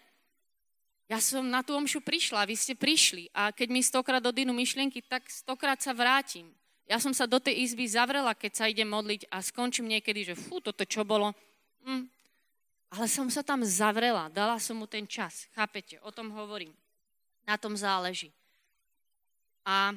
ja 1.06 1.22
som 1.22 1.46
na 1.46 1.62
tú 1.62 1.78
omšu 1.78 2.02
prišla, 2.02 2.50
vy 2.50 2.58
ste 2.58 2.74
prišli 2.74 3.30
a 3.30 3.54
keď 3.54 3.68
mi 3.70 3.86
stokrát 3.86 4.26
odinú 4.26 4.58
myšlienky, 4.58 5.06
tak 5.06 5.30
stokrát 5.30 5.78
sa 5.78 5.94
vrátim. 5.94 6.50
Ja 6.90 6.98
som 6.98 7.14
sa 7.14 7.30
do 7.30 7.38
tej 7.38 7.62
izby 7.66 7.86
zavrela, 7.86 8.34
keď 8.34 8.52
sa 8.58 8.66
idem 8.70 8.90
modliť 8.90 9.30
a 9.30 9.42
skončím 9.42 9.90
niekedy, 9.90 10.34
že 10.34 10.36
fú, 10.38 10.62
toto 10.62 10.82
čo 10.86 11.06
bolo. 11.06 11.34
Hm. 11.86 12.10
Ale 12.94 13.06
som 13.10 13.30
sa 13.30 13.46
tam 13.46 13.62
zavrela, 13.62 14.30
dala 14.34 14.58
som 14.58 14.78
mu 14.78 14.86
ten 14.90 15.06
čas. 15.06 15.50
Chápete, 15.54 16.02
o 16.02 16.10
tom 16.10 16.34
hovorím. 16.34 16.74
Na 17.46 17.58
tom 17.58 17.78
záleží. 17.78 18.34
A 19.66 19.94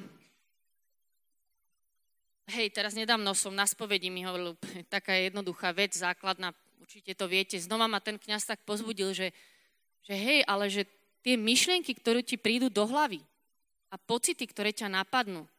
hej, 2.53 2.69
teraz 2.73 2.97
nedávno 2.97 3.33
som 3.37 3.53
na 3.53 3.65
spovedi 3.65 4.09
mi 4.09 4.25
hovoril 4.25 4.57
taká 4.93 5.13
jednoduchá 5.17 5.73
vec, 5.73 5.93
základná, 5.93 6.53
určite 6.81 7.13
to 7.17 7.25
viete. 7.29 7.57
Znova 7.57 7.85
ma 7.85 8.01
ten 8.01 8.17
kňaz 8.17 8.49
tak 8.49 8.61
pozbudil, 8.65 9.13
že, 9.13 9.33
že 10.05 10.13
hej, 10.13 10.41
ale 10.49 10.69
že 10.73 10.89
tie 11.23 11.35
myšlienky, 11.35 11.91
ktoré 11.95 12.23
ti 12.23 12.39
prídu 12.39 12.71
do 12.71 12.87
hlavy 12.87 13.19
a 13.89 13.95
pocity, 13.97 14.45
ktoré 14.47 14.71
ťa 14.71 14.91
napadnú, 14.91 15.49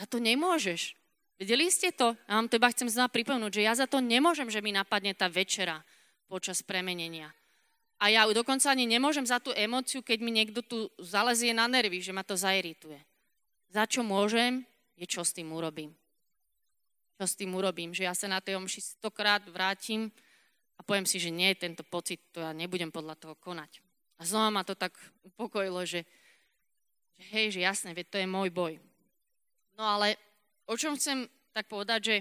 za 0.00 0.08
to 0.08 0.16
nemôžeš. 0.16 0.96
Vedeli 1.36 1.68
ste 1.68 1.92
to? 1.92 2.16
Ja 2.24 2.40
vám 2.40 2.48
to 2.48 2.56
iba 2.56 2.72
chcem 2.72 2.88
znova 2.88 3.12
pripomenúť, 3.12 3.60
že 3.60 3.66
ja 3.68 3.72
za 3.76 3.84
to 3.84 4.00
nemôžem, 4.00 4.48
že 4.48 4.64
mi 4.64 4.72
napadne 4.72 5.12
tá 5.12 5.28
večera 5.28 5.84
počas 6.24 6.64
premenenia. 6.64 7.32
A 8.00 8.08
ja 8.08 8.24
dokonca 8.32 8.72
ani 8.72 8.88
nemôžem 8.88 9.28
za 9.28 9.36
tú 9.36 9.52
emóciu, 9.52 10.00
keď 10.00 10.18
mi 10.24 10.32
niekto 10.32 10.64
tu 10.64 10.88
zalezie 10.96 11.52
na 11.52 11.68
nervy, 11.68 12.00
že 12.00 12.16
ma 12.16 12.24
to 12.24 12.32
zairituje. 12.32 12.96
Za 13.68 13.84
čo 13.84 14.00
môžem, 14.00 14.64
je 14.96 15.04
čo 15.04 15.20
s 15.20 15.36
tým 15.36 15.52
urobím. 15.52 15.92
Čo 17.20 17.28
s 17.28 17.36
tým 17.36 17.52
urobím, 17.52 17.92
že 17.92 18.08
ja 18.08 18.16
sa 18.16 18.24
na 18.24 18.40
tej 18.40 18.56
omši 18.56 18.80
stokrát 18.96 19.44
vrátim 19.52 20.08
a 20.76 20.84
poviem 20.84 21.04
si, 21.04 21.20
že 21.20 21.28
nie, 21.28 21.52
tento 21.60 21.84
pocit, 21.84 22.24
to 22.32 22.40
ja 22.40 22.56
nebudem 22.56 22.88
podľa 22.88 23.20
toho 23.20 23.36
konať. 23.36 23.84
A 24.20 24.28
znova 24.28 24.52
ma 24.52 24.62
to 24.62 24.76
tak 24.76 24.92
upokojilo, 25.24 25.80
že, 25.88 26.04
že 27.16 27.26
hej, 27.32 27.46
že 27.56 27.64
jasné, 27.64 27.96
veď 27.96 28.06
to 28.12 28.16
je 28.20 28.28
môj 28.28 28.52
boj. 28.52 28.76
No 29.80 29.88
ale 29.88 30.20
o 30.68 30.76
čom 30.76 30.92
chcem 30.92 31.24
tak 31.56 31.72
povedať, 31.72 32.00
že 32.04 32.16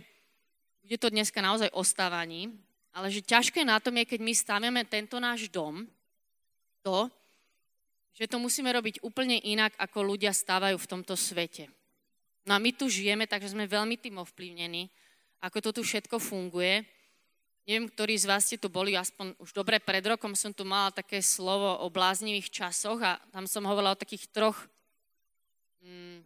bude 0.80 0.96
to 0.96 1.12
dneska 1.12 1.44
naozaj 1.44 1.68
o 1.76 1.84
stávaní, 1.84 2.56
ale 2.96 3.12
že 3.12 3.20
ťažké 3.20 3.68
na 3.68 3.84
tom 3.84 4.00
je, 4.00 4.16
keď 4.16 4.20
my 4.24 4.34
stavíme 4.34 4.82
tento 4.88 5.20
náš 5.20 5.52
dom, 5.52 5.84
to, 6.80 7.12
že 8.16 8.32
to 8.32 8.40
musíme 8.40 8.72
robiť 8.72 9.04
úplne 9.04 9.38
inak, 9.44 9.76
ako 9.76 10.16
ľudia 10.16 10.32
stávajú 10.32 10.80
v 10.80 10.90
tomto 10.90 11.20
svete. 11.20 11.68
No 12.48 12.56
a 12.56 12.60
my 12.64 12.72
tu 12.74 12.88
žijeme, 12.88 13.28
takže 13.28 13.52
sme 13.54 13.70
veľmi 13.70 14.00
tým 14.00 14.18
ovplyvnení, 14.24 14.88
ako 15.44 15.58
to 15.60 15.70
tu 15.80 15.82
všetko 15.84 16.20
funguje. 16.20 16.84
Neviem, 17.70 17.86
ktorí 17.86 18.18
z 18.18 18.26
vás 18.26 18.50
ste 18.50 18.58
tu 18.58 18.66
boli, 18.66 18.98
aspoň 18.98 19.38
už 19.38 19.54
dobre 19.54 19.78
pred 19.78 20.02
rokom 20.02 20.34
som 20.34 20.50
tu 20.50 20.66
mala 20.66 20.90
také 20.90 21.22
slovo 21.22 21.86
o 21.86 21.94
bláznivých 21.94 22.50
časoch 22.50 22.98
a 22.98 23.22
tam 23.30 23.46
som 23.46 23.62
hovorila 23.62 23.94
o 23.94 24.02
takých 24.02 24.26
troch 24.34 24.58
mm, 25.86 26.26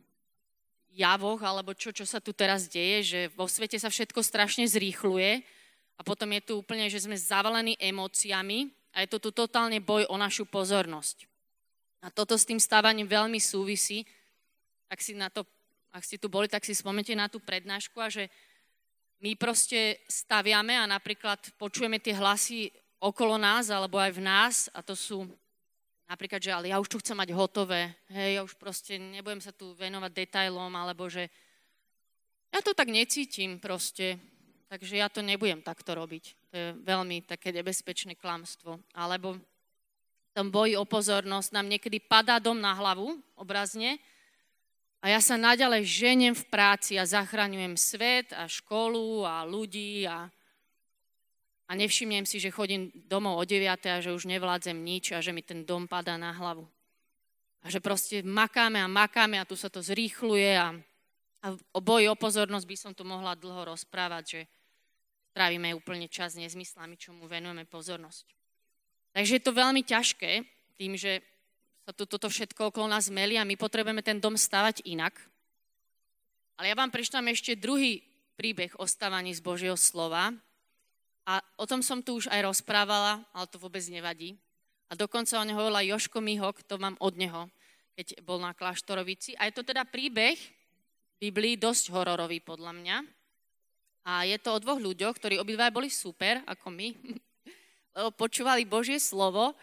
javoch, 0.96 1.44
alebo 1.44 1.76
čo, 1.76 1.92
čo 1.92 2.08
sa 2.08 2.24
tu 2.24 2.32
teraz 2.32 2.72
deje, 2.72 2.98
že 3.04 3.20
vo 3.36 3.44
svete 3.44 3.76
sa 3.76 3.92
všetko 3.92 4.24
strašne 4.24 4.64
zrýchluje 4.72 5.44
a 6.00 6.02
potom 6.08 6.32
je 6.32 6.48
tu 6.48 6.64
úplne, 6.64 6.88
že 6.88 7.04
sme 7.04 7.20
zavalení 7.20 7.76
emóciami 7.76 8.72
a 8.96 9.04
je 9.04 9.12
to 9.12 9.20
tu 9.20 9.36
totálne 9.36 9.84
boj 9.84 10.08
o 10.08 10.16
našu 10.16 10.48
pozornosť. 10.48 11.28
A 12.00 12.08
toto 12.08 12.40
s 12.40 12.48
tým 12.48 12.64
stávaním 12.64 13.12
veľmi 13.12 13.44
súvisí. 13.44 14.08
Ak, 14.88 15.04
si 15.04 15.12
na 15.12 15.28
to, 15.28 15.44
ak 15.92 16.08
ste 16.08 16.16
tu 16.16 16.32
boli, 16.32 16.48
tak 16.48 16.64
si 16.64 16.72
spomente 16.72 17.12
na 17.12 17.28
tú 17.28 17.44
prednášku 17.44 18.00
a 18.00 18.08
že 18.08 18.32
my 19.24 19.32
proste 19.40 20.04
staviame 20.12 20.76
a 20.76 20.84
napríklad 20.84 21.40
počujeme 21.56 21.96
tie 22.04 22.12
hlasy 22.12 22.68
okolo 23.00 23.40
nás 23.40 23.72
alebo 23.72 23.96
aj 23.96 24.12
v 24.20 24.22
nás 24.22 24.56
a 24.76 24.84
to 24.84 25.00
sú 25.00 25.24
napríklad, 26.04 26.44
že 26.44 26.52
ale 26.52 26.70
ja 26.70 26.78
už 26.84 26.92
tu 26.92 27.00
chcem 27.00 27.16
mať 27.16 27.32
hotové, 27.32 27.96
hej, 28.12 28.38
ja 28.38 28.42
už 28.44 28.60
proste 28.60 29.00
nebudem 29.00 29.40
sa 29.40 29.56
tu 29.56 29.72
venovať 29.80 30.12
detailom 30.12 30.70
alebo 30.76 31.08
že 31.08 31.32
ja 32.52 32.60
to 32.60 32.76
tak 32.76 32.92
necítim 32.92 33.58
proste, 33.58 34.20
takže 34.68 35.00
ja 35.00 35.10
to 35.10 35.26
nebudem 35.26 35.64
takto 35.64 35.98
robiť. 35.98 36.24
To 36.52 36.54
je 36.54 36.68
veľmi 36.86 37.26
také 37.26 37.50
nebezpečné 37.50 38.14
klamstvo. 38.14 38.78
Alebo 38.94 39.42
tom 40.34 40.50
boji 40.50 40.74
o 40.78 40.86
pozornosť 40.86 41.50
nám 41.54 41.70
niekedy 41.70 42.02
padá 42.02 42.42
dom 42.42 42.58
na 42.58 42.74
hlavu, 42.74 43.22
obrazne, 43.38 44.02
a 45.04 45.12
ja 45.12 45.20
sa 45.20 45.36
naďalej 45.36 45.84
ženiem 45.84 46.32
v 46.32 46.48
práci 46.48 46.96
a 46.96 47.04
zachraňujem 47.04 47.76
svet 47.76 48.32
a 48.32 48.48
školu 48.48 49.28
a 49.28 49.44
ľudí 49.44 50.08
a, 50.08 50.32
a 51.68 51.72
nevšimnem 51.76 52.24
si, 52.24 52.40
že 52.40 52.56
chodím 52.56 52.88
domov 53.12 53.36
o 53.36 53.44
9 53.44 53.68
a 53.68 54.00
že 54.00 54.16
už 54.16 54.32
nevládzem 54.32 54.80
nič 54.80 55.12
a 55.12 55.20
že 55.20 55.36
mi 55.36 55.44
ten 55.44 55.68
dom 55.68 55.92
padá 55.92 56.16
na 56.16 56.32
hlavu. 56.32 56.64
A 57.64 57.68
že 57.68 57.84
proste 57.84 58.24
makáme 58.24 58.80
a 58.80 58.88
makáme 58.88 59.36
a 59.36 59.48
tu 59.48 59.60
sa 59.60 59.68
to 59.68 59.84
zrýchluje 59.84 60.56
a, 60.56 60.72
a 61.44 61.48
o 61.76 61.80
boji 61.84 62.08
o 62.08 62.16
pozornosť 62.16 62.64
by 62.64 62.78
som 62.80 62.92
tu 62.96 63.04
mohla 63.04 63.36
dlho 63.36 63.76
rozprávať, 63.76 64.24
že 64.24 64.42
trávime 65.36 65.76
úplne 65.76 66.08
čas 66.08 66.40
nezmyslami, 66.40 66.96
čomu 66.96 67.28
venujeme 67.28 67.68
pozornosť. 67.68 68.32
Takže 69.12 69.36
je 69.36 69.44
to 69.44 69.52
veľmi 69.52 69.84
ťažké 69.84 70.32
tým, 70.80 70.96
že 70.96 71.20
sa 71.84 71.92
tu 71.92 72.08
toto 72.08 72.32
všetko 72.32 72.72
okolo 72.72 72.88
nás 72.88 73.12
meli 73.12 73.36
a 73.36 73.44
my 73.44 73.60
potrebujeme 73.60 74.00
ten 74.00 74.16
dom 74.16 74.40
stavať 74.40 74.88
inak. 74.88 75.12
Ale 76.56 76.72
ja 76.72 76.80
vám 76.80 76.88
prečítam 76.88 77.28
ešte 77.28 77.60
druhý 77.60 78.00
príbeh 78.40 78.72
o 78.80 78.88
stávaní 78.88 79.36
z 79.36 79.44
Božieho 79.44 79.76
slova. 79.76 80.32
A 81.28 81.44
o 81.60 81.68
tom 81.68 81.84
som 81.84 82.00
tu 82.00 82.20
už 82.20 82.32
aj 82.32 82.40
rozprávala, 82.48 83.24
ale 83.36 83.46
to 83.52 83.60
vôbec 83.60 83.84
nevadí. 83.92 84.40
A 84.88 84.96
dokonca 84.96 85.36
o 85.36 85.44
neho 85.44 85.60
hovorila 85.60 85.84
Joško 85.84 86.24
Mihok, 86.24 86.64
to 86.64 86.80
mám 86.80 86.96
od 87.04 87.20
neho, 87.20 87.52
keď 88.00 88.24
bol 88.24 88.40
na 88.40 88.56
Kláštorovici. 88.56 89.36
A 89.36 89.52
je 89.52 89.56
to 89.60 89.64
teda 89.68 89.84
príbeh 89.84 90.40
Biblii 91.20 91.60
dosť 91.60 91.92
hororový 91.92 92.40
podľa 92.40 92.72
mňa. 92.80 92.98
A 94.04 94.28
je 94.28 94.36
to 94.40 94.56
o 94.56 94.62
dvoch 94.64 94.80
ľuďoch, 94.80 95.16
ktorí 95.20 95.36
obidva 95.40 95.72
boli 95.72 95.88
super, 95.92 96.44
ako 96.48 96.68
my, 96.72 96.88
lebo 97.96 98.10
počúvali 98.16 98.64
Božie 98.64 99.00
slovo 99.00 99.56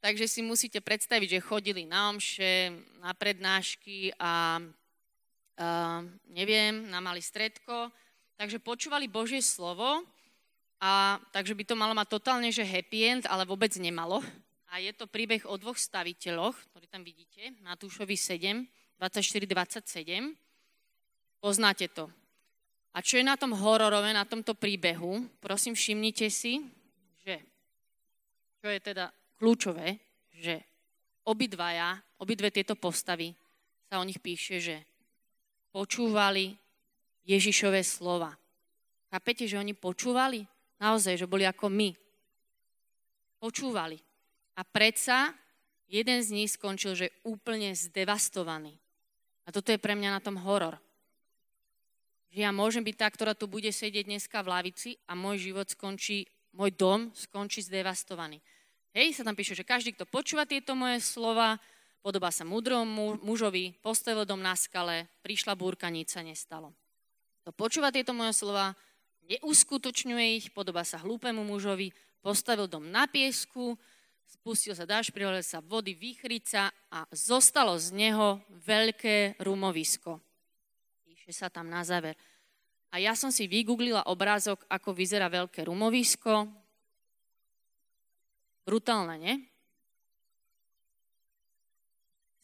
Takže 0.00 0.28
si 0.28 0.40
musíte 0.44 0.78
predstaviť, 0.84 1.38
že 1.38 1.46
chodili 1.46 1.88
na 1.88 2.12
omše, 2.12 2.70
na 3.00 3.16
prednášky 3.16 4.12
a, 4.20 4.22
a 4.22 5.68
neviem, 6.30 6.86
na 6.92 7.00
malý 7.00 7.24
stredko. 7.24 7.90
Takže 8.36 8.60
počúvali 8.60 9.08
Božie 9.08 9.40
slovo 9.40 10.04
a 10.76 11.16
takže 11.32 11.56
by 11.56 11.64
to 11.64 11.74
malo 11.74 11.96
mať 11.96 12.20
totálne, 12.20 12.52
že 12.52 12.60
happy 12.60 13.00
end, 13.08 13.24
ale 13.24 13.48
vôbec 13.48 13.72
nemalo. 13.80 14.20
A 14.68 14.82
je 14.82 14.92
to 14.92 15.08
príbeh 15.08 15.48
o 15.48 15.56
dvoch 15.56 15.80
staviteľoch, 15.80 16.52
ktorí 16.70 16.86
tam 16.92 17.00
vidíte, 17.00 17.56
Matúšovi 17.64 18.12
7, 18.12 18.68
24-27. 19.00 20.36
Poznáte 21.40 21.88
to. 21.88 22.12
A 22.96 23.04
čo 23.04 23.20
je 23.20 23.24
na 23.24 23.36
tom 23.36 23.52
hororové, 23.52 24.12
na 24.12 24.24
tomto 24.24 24.56
príbehu, 24.56 25.28
prosím 25.40 25.76
všimnite 25.76 26.28
si, 26.32 26.64
že 27.24 27.40
čo 28.60 28.68
je 28.72 28.80
teda 28.80 29.12
kľúčové, 29.36 30.00
že 30.32 30.60
obidvaja, 31.24 31.96
obidve 32.20 32.52
tieto 32.52 32.76
postavy 32.76 33.32
sa 33.88 34.00
o 34.00 34.06
nich 34.06 34.20
píše, 34.20 34.60
že 34.60 34.76
počúvali 35.72 36.56
Ježišové 37.26 37.82
slova. 37.82 38.32
Chápete, 39.10 39.44
že 39.46 39.58
oni 39.58 39.74
počúvali? 39.74 40.46
Naozaj, 40.76 41.24
že 41.24 41.30
boli 41.30 41.48
ako 41.48 41.72
my. 41.72 41.90
Počúvali. 43.40 43.98
A 44.56 44.64
predsa 44.64 45.32
jeden 45.86 46.18
z 46.22 46.32
nich 46.32 46.54
skončil, 46.54 46.96
že 46.96 47.14
úplne 47.22 47.72
zdevastovaný. 47.72 48.74
A 49.46 49.54
toto 49.54 49.70
je 49.70 49.78
pre 49.78 49.94
mňa 49.94 50.10
na 50.18 50.20
tom 50.20 50.36
horor. 50.42 50.80
Že 52.34 52.40
ja 52.42 52.50
môžem 52.50 52.82
byť 52.82 52.96
tá, 52.98 53.06
ktorá 53.08 53.32
tu 53.32 53.46
bude 53.46 53.70
sedieť 53.70 54.04
dneska 54.10 54.42
v 54.42 54.50
lavici 54.50 54.90
a 55.06 55.14
môj 55.14 55.50
život 55.50 55.70
skončí, 55.70 56.26
môj 56.50 56.74
dom 56.74 57.14
skončí 57.14 57.62
zdevastovaný. 57.62 58.42
Hej, 58.96 59.20
sa 59.20 59.28
tam 59.28 59.36
píše, 59.36 59.52
že 59.52 59.60
každý, 59.60 59.92
kto 59.92 60.08
počúva 60.08 60.48
tieto 60.48 60.72
moje 60.72 61.04
slova, 61.04 61.60
podobá 62.00 62.32
sa 62.32 62.48
múdrom 62.48 62.88
mužovi, 63.20 63.76
postavil 63.84 64.24
dom 64.24 64.40
na 64.40 64.56
skale, 64.56 65.04
prišla 65.20 65.52
búrka, 65.52 65.92
nič 65.92 66.16
sa 66.16 66.24
nestalo. 66.24 66.72
Kto 67.44 67.52
počúva 67.52 67.92
tieto 67.92 68.16
moje 68.16 68.32
slova, 68.32 68.72
neuskutočňuje 69.28 70.40
ich, 70.40 70.46
podobá 70.56 70.80
sa 70.80 70.96
hlúpemu 70.96 71.44
mužovi, 71.44 71.92
postavil 72.24 72.72
dom 72.72 72.88
na 72.88 73.04
piesku, 73.04 73.76
spustil 74.24 74.72
sa 74.72 74.88
dáš, 74.88 75.12
privolil 75.12 75.44
sa 75.44 75.60
vody, 75.60 75.92
výchrica 75.92 76.72
a 76.88 77.04
zostalo 77.12 77.76
z 77.76 77.92
neho 77.92 78.40
veľké 78.64 79.36
rumovisko. 79.44 80.24
Píše 81.04 81.36
sa 81.36 81.52
tam 81.52 81.68
na 81.68 81.84
záver. 81.84 82.16
A 82.88 82.96
ja 82.96 83.12
som 83.12 83.28
si 83.28 83.44
vygooglila 83.44 84.08
obrázok, 84.08 84.64
ako 84.72 84.96
vyzerá 84.96 85.28
veľké 85.28 85.68
rumovisko. 85.68 86.64
Brutálne, 88.66 89.14
nie? 89.22 89.34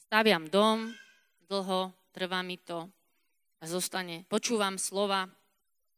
Staviam 0.06 0.46
dom, 0.46 0.94
dlho, 1.50 1.90
trvá 2.14 2.46
mi 2.46 2.62
to 2.62 2.86
a 3.58 3.64
zostane, 3.66 4.22
počúvam 4.30 4.78
slova 4.78 5.26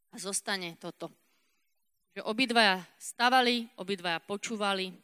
a 0.09 0.16
zostane 0.16 0.81
toto. 0.81 1.12
Že 2.16 2.25
obidvaja 2.25 2.81
stavali, 2.97 3.69
obidvaja 3.76 4.25
počúvali 4.25 4.97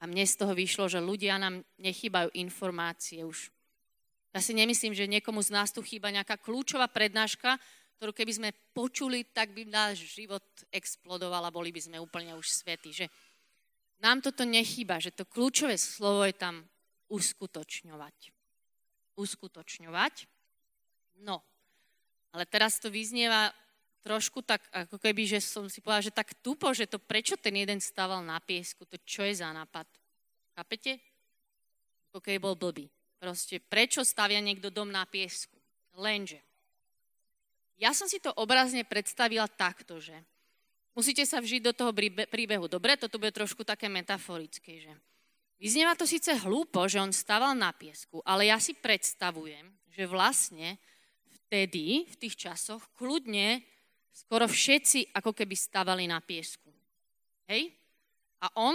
a 0.00 0.08
mne 0.08 0.24
z 0.24 0.34
toho 0.40 0.56
vyšlo, 0.56 0.88
že 0.88 0.96
ľudia 0.96 1.36
nám 1.36 1.60
nechýbajú 1.76 2.32
informácie 2.40 3.20
už. 3.20 3.52
Ja 4.32 4.40
si 4.40 4.56
nemyslím, 4.56 4.96
že 4.96 5.08
niekomu 5.08 5.44
z 5.44 5.52
nás 5.52 5.76
tu 5.76 5.84
chýba 5.84 6.08
nejaká 6.08 6.40
kľúčová 6.40 6.88
prednáška, 6.88 7.60
ktorú 7.96 8.12
keby 8.12 8.32
sme 8.32 8.50
počuli, 8.76 9.24
tak 9.24 9.56
by 9.56 9.64
náš 9.64 10.04
život 10.12 10.44
explodoval 10.68 11.40
a 11.40 11.52
boli 11.52 11.72
by 11.72 11.80
sme 11.80 11.96
úplne 11.96 12.36
už 12.36 12.44
svätí. 12.44 12.92
Že 12.92 13.08
nám 14.00 14.20
toto 14.20 14.44
nechýba, 14.44 15.00
že 15.00 15.14
to 15.14 15.24
kľúčové 15.24 15.80
slovo 15.80 16.24
je 16.28 16.36
tam 16.36 16.68
uskutočňovať. 17.08 18.34
Uskutočňovať. 19.16 20.14
No, 21.24 21.40
ale 22.36 22.44
teraz 22.44 22.76
to 22.76 22.92
vyznieva 22.92 23.48
trošku 24.04 24.44
tak, 24.44 24.62
ako 24.70 25.00
keby, 25.00 25.26
že 25.26 25.40
som 25.42 25.66
si 25.66 25.80
povedala, 25.80 26.04
že 26.04 26.14
tak 26.14 26.36
tupo, 26.44 26.70
že 26.70 26.86
to 26.86 27.00
prečo 27.00 27.34
ten 27.40 27.56
jeden 27.56 27.80
stával 27.80 28.22
na 28.22 28.38
piesku, 28.38 28.84
to 28.86 29.00
čo 29.02 29.24
je 29.26 29.40
za 29.40 29.50
nápad? 29.50 29.88
Chápete? 30.54 31.00
Ako 32.12 32.20
keby 32.22 32.38
bol 32.38 32.54
blbý. 32.54 32.86
Proste, 33.16 33.58
prečo 33.58 34.04
stavia 34.04 34.38
niekto 34.38 34.68
dom 34.70 34.92
na 34.92 35.08
piesku? 35.08 35.56
Lenže, 35.96 36.38
ja 37.80 37.96
som 37.96 38.06
si 38.06 38.20
to 38.20 38.30
obrazne 38.36 38.84
predstavila 38.84 39.48
takto, 39.48 39.98
že 39.98 40.14
musíte 40.96 41.22
sa 41.28 41.38
vžiť 41.38 41.62
do 41.62 41.72
toho 41.76 41.92
príbehu. 42.26 42.66
Dobre, 42.66 42.96
toto 42.96 43.20
bude 43.20 43.30
trošku 43.30 43.62
také 43.62 43.86
metaforické, 43.92 44.80
že 44.80 44.92
vyznieva 45.60 45.92
to 45.92 46.08
síce 46.08 46.32
hlúpo, 46.42 46.88
že 46.88 46.98
on 46.98 47.12
stával 47.12 47.52
na 47.52 47.70
piesku, 47.76 48.24
ale 48.24 48.48
ja 48.48 48.56
si 48.56 48.72
predstavujem, 48.72 49.68
že 49.92 50.08
vlastne 50.08 50.80
vtedy, 51.44 52.08
v 52.08 52.16
tých 52.16 52.34
časoch, 52.34 52.80
kľudne 52.96 53.60
skoro 54.16 54.48
všetci 54.48 55.12
ako 55.12 55.36
keby 55.36 55.52
stavali 55.52 56.08
na 56.08 56.24
piesku. 56.24 56.72
Hej? 57.52 57.76
A 58.40 58.48
on 58.56 58.74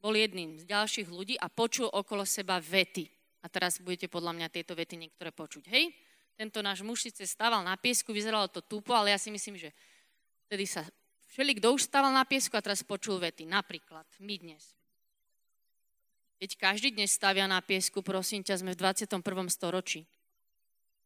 bol 0.00 0.16
jedným 0.16 0.56
z 0.56 0.64
ďalších 0.64 1.08
ľudí 1.12 1.36
a 1.36 1.52
počul 1.52 1.92
okolo 1.92 2.24
seba 2.24 2.56
vety. 2.58 3.04
A 3.44 3.52
teraz 3.52 3.76
budete 3.78 4.08
podľa 4.08 4.32
mňa 4.40 4.48
tieto 4.48 4.72
vety 4.72 4.96
niektoré 4.96 5.28
počuť. 5.28 5.68
Hej? 5.68 5.92
tento 6.34 6.58
náš 6.60 6.82
muž 6.82 7.06
síce 7.06 7.22
stával 7.30 7.62
na 7.62 7.78
piesku, 7.78 8.10
vyzeralo 8.10 8.50
to 8.50 8.58
tupo, 8.58 8.90
ale 8.90 9.14
ja 9.14 9.18
si 9.18 9.30
myslím, 9.30 9.54
že 9.58 9.70
vtedy 10.46 10.66
sa 10.66 10.82
všeli, 11.34 11.58
kto 11.58 11.74
už 11.74 11.90
stával 11.90 12.14
na 12.14 12.22
piesku 12.22 12.54
a 12.54 12.62
teraz 12.62 12.86
počul 12.86 13.18
vety. 13.18 13.42
Napríklad, 13.50 14.06
my 14.22 14.34
dnes. 14.38 14.62
Keď 16.38 16.50
každý 16.54 16.94
dnes 16.94 17.10
stavia 17.10 17.50
na 17.50 17.58
piesku, 17.58 18.06
prosím 18.06 18.46
ťa, 18.46 18.62
sme 18.62 18.72
v 18.72 18.78
21. 18.78 19.18
storočí. 19.50 20.06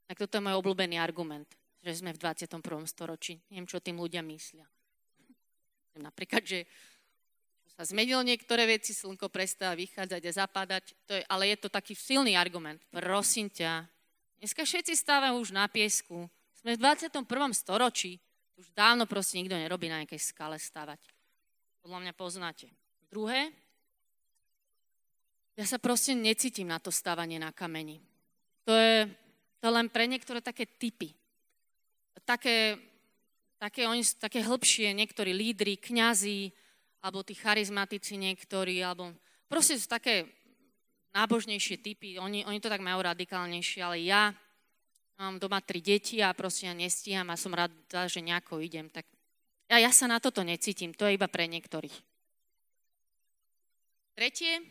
Tak 0.04 0.20
toto 0.20 0.36
je 0.36 0.44
môj 0.44 0.60
obľúbený 0.60 1.00
argument, 1.00 1.48
že 1.80 2.04
sme 2.04 2.12
v 2.12 2.20
21. 2.20 2.60
storočí. 2.84 3.40
Neviem, 3.48 3.64
čo 3.64 3.80
tým 3.80 3.96
ľudia 3.96 4.20
myslia. 4.20 4.68
Napríklad, 5.98 6.44
že 6.44 6.68
sa 7.74 7.82
zmenilo 7.82 8.22
niektoré 8.22 8.68
veci, 8.70 8.94
slnko 8.94 9.32
prestáva 9.32 9.74
vychádzať 9.74 10.22
a 10.22 10.36
zapadať, 10.44 10.84
to 11.08 11.12
je, 11.18 11.22
ale 11.26 11.50
je 11.50 11.56
to 11.58 11.68
taký 11.72 11.98
silný 11.98 12.38
argument. 12.38 12.78
Prosím 12.94 13.50
ťa, 13.50 13.88
Dneska 14.38 14.62
všetci 14.62 14.94
stávajú 14.94 15.34
už 15.42 15.50
na 15.50 15.66
piesku. 15.66 16.30
Sme 16.54 16.78
v 16.78 16.82
21. 16.86 17.26
storočí. 17.58 18.22
Už 18.58 18.66
dávno 18.74 19.06
proste 19.06 19.38
nikto 19.38 19.54
nerobí 19.54 19.86
na 19.86 20.02
nejakej 20.02 20.18
skale 20.18 20.58
stavať. 20.58 20.98
Podľa 21.78 21.98
mňa 22.02 22.12
poznáte. 22.18 22.66
Druhé, 23.06 23.54
ja 25.54 25.62
sa 25.62 25.78
proste 25.78 26.18
necítim 26.18 26.66
na 26.66 26.82
to 26.82 26.90
stávanie 26.90 27.38
na 27.38 27.54
kameni. 27.54 28.02
To 28.66 28.74
je, 28.74 29.06
to 29.62 29.68
len 29.70 29.86
pre 29.86 30.10
niektoré 30.10 30.42
také 30.42 30.66
typy. 30.66 31.14
Také, 32.26 32.76
také, 33.62 33.86
oni 33.86 34.02
také 34.18 34.42
hĺbšie, 34.42 34.90
niektorí 34.90 35.30
lídry, 35.30 35.78
kňazi, 35.78 36.50
alebo 36.98 37.22
tí 37.22 37.38
charizmatici 37.38 38.18
niektorí, 38.18 38.82
alebo 38.82 39.14
proste 39.46 39.78
sú 39.78 39.86
také 39.86 40.26
nábožnejšie 41.14 41.78
typy, 41.78 42.18
oni, 42.18 42.42
oni 42.42 42.58
to 42.58 42.68
tak 42.68 42.82
majú 42.82 43.00
radikálnejšie, 43.06 43.80
ale 43.80 44.02
ja 44.02 44.34
mám 45.18 45.42
doma 45.42 45.58
tri 45.58 45.82
deti 45.82 46.22
a 46.22 46.30
proste 46.30 46.70
ja 46.70 46.74
nestíham 46.74 47.26
a 47.28 47.36
som 47.36 47.50
rada, 47.50 48.06
že 48.06 48.22
nejako 48.22 48.62
idem. 48.62 48.86
Tak 48.86 49.02
ja, 49.68 49.82
ja 49.82 49.90
sa 49.90 50.06
na 50.06 50.22
toto 50.22 50.46
necítim, 50.46 50.94
to 50.94 51.04
je 51.04 51.18
iba 51.18 51.26
pre 51.26 51.50
niektorých. 51.50 51.92
Tretie, 54.14 54.62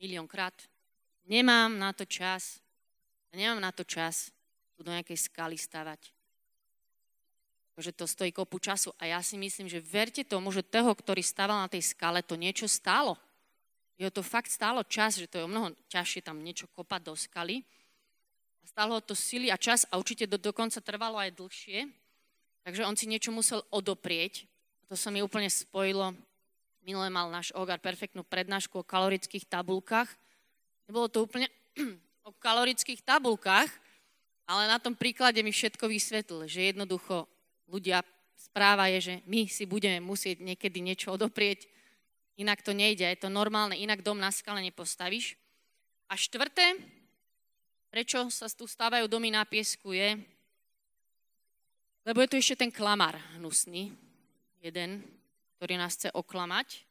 miliónkrát, 0.00 0.52
nemám 1.28 1.76
na 1.76 1.92
to 1.92 2.04
čas, 2.08 2.60
nemám 3.32 3.60
na 3.60 3.72
to 3.72 3.84
čas 3.84 4.32
tu 4.76 4.84
do 4.84 4.92
nejakej 4.92 5.16
skaly 5.16 5.56
stavať. 5.56 6.12
Že 7.80 7.92
to 7.96 8.04
stojí 8.04 8.30
kopu 8.36 8.60
času. 8.60 8.92
A 9.00 9.08
ja 9.08 9.20
si 9.24 9.40
myslím, 9.40 9.64
že 9.64 9.80
verte 9.80 10.28
tomu, 10.28 10.52
že 10.52 10.60
toho, 10.60 10.92
ktorý 10.92 11.24
staval 11.24 11.56
na 11.56 11.72
tej 11.72 11.80
skale, 11.80 12.20
to 12.20 12.36
niečo 12.36 12.68
stálo. 12.68 13.16
Jeho 13.96 14.12
to 14.12 14.20
fakt 14.20 14.52
stálo 14.52 14.84
čas, 14.84 15.16
že 15.16 15.24
to 15.24 15.40
je 15.40 15.46
o 15.46 15.50
mnoho 15.50 15.72
ťažšie 15.88 16.20
tam 16.20 16.44
niečo 16.44 16.68
kopať 16.76 17.00
do 17.00 17.16
skaly. 17.16 17.64
A 18.62 18.64
stálo 18.70 19.02
to 19.02 19.18
sily 19.18 19.50
a 19.50 19.58
čas 19.58 19.82
a 19.90 19.98
určite 19.98 20.30
do, 20.30 20.38
dokonca 20.38 20.78
trvalo 20.78 21.18
aj 21.18 21.34
dlhšie. 21.34 21.90
Takže 22.62 22.86
on 22.86 22.94
si 22.94 23.10
niečo 23.10 23.34
musel 23.34 23.66
odoprieť. 23.74 24.46
To 24.86 24.94
sa 24.94 25.10
mi 25.10 25.18
úplne 25.18 25.50
spojilo. 25.50 26.14
Minule 26.86 27.10
mal 27.10 27.26
náš 27.30 27.50
Ogar 27.58 27.82
perfektnú 27.82 28.22
prednášku 28.22 28.82
o 28.82 28.86
kalorických 28.86 29.46
tabulkách. 29.50 30.10
Nebolo 30.86 31.10
to 31.10 31.26
úplne 31.26 31.50
o 32.28 32.30
kalorických 32.38 33.02
tabulkách, 33.02 33.70
ale 34.46 34.62
na 34.70 34.78
tom 34.78 34.94
príklade 34.94 35.42
mi 35.42 35.50
všetko 35.50 35.90
vysvetlil, 35.90 36.46
že 36.46 36.74
jednoducho 36.74 37.26
ľudia 37.66 38.06
správa 38.38 38.90
je, 38.94 38.98
že 39.10 39.14
my 39.26 39.46
si 39.46 39.66
budeme 39.66 40.02
musieť 40.02 40.42
niekedy 40.42 40.82
niečo 40.82 41.14
odoprieť, 41.14 41.70
Inak 42.40 42.64
to 42.64 42.72
nejde, 42.72 43.04
je 43.04 43.18
to 43.20 43.28
normálne, 43.28 43.76
inak 43.76 44.00
dom 44.00 44.16
na 44.16 44.32
skale 44.32 44.64
nepostavíš. 44.64 45.36
A 46.08 46.16
štvrté, 46.16 46.80
prečo 47.92 48.32
sa 48.32 48.48
tu 48.48 48.64
stávajú 48.64 49.04
domy 49.04 49.28
na 49.28 49.44
piesku 49.44 49.92
je, 49.92 50.16
lebo 52.08 52.24
je 52.24 52.28
tu 52.32 52.36
ešte 52.40 52.64
ten 52.64 52.72
klamár 52.72 53.20
hnusný, 53.36 53.92
jeden, 54.64 55.04
ktorý 55.60 55.76
nás 55.76 55.94
chce 56.00 56.08
oklamať. 56.16 56.88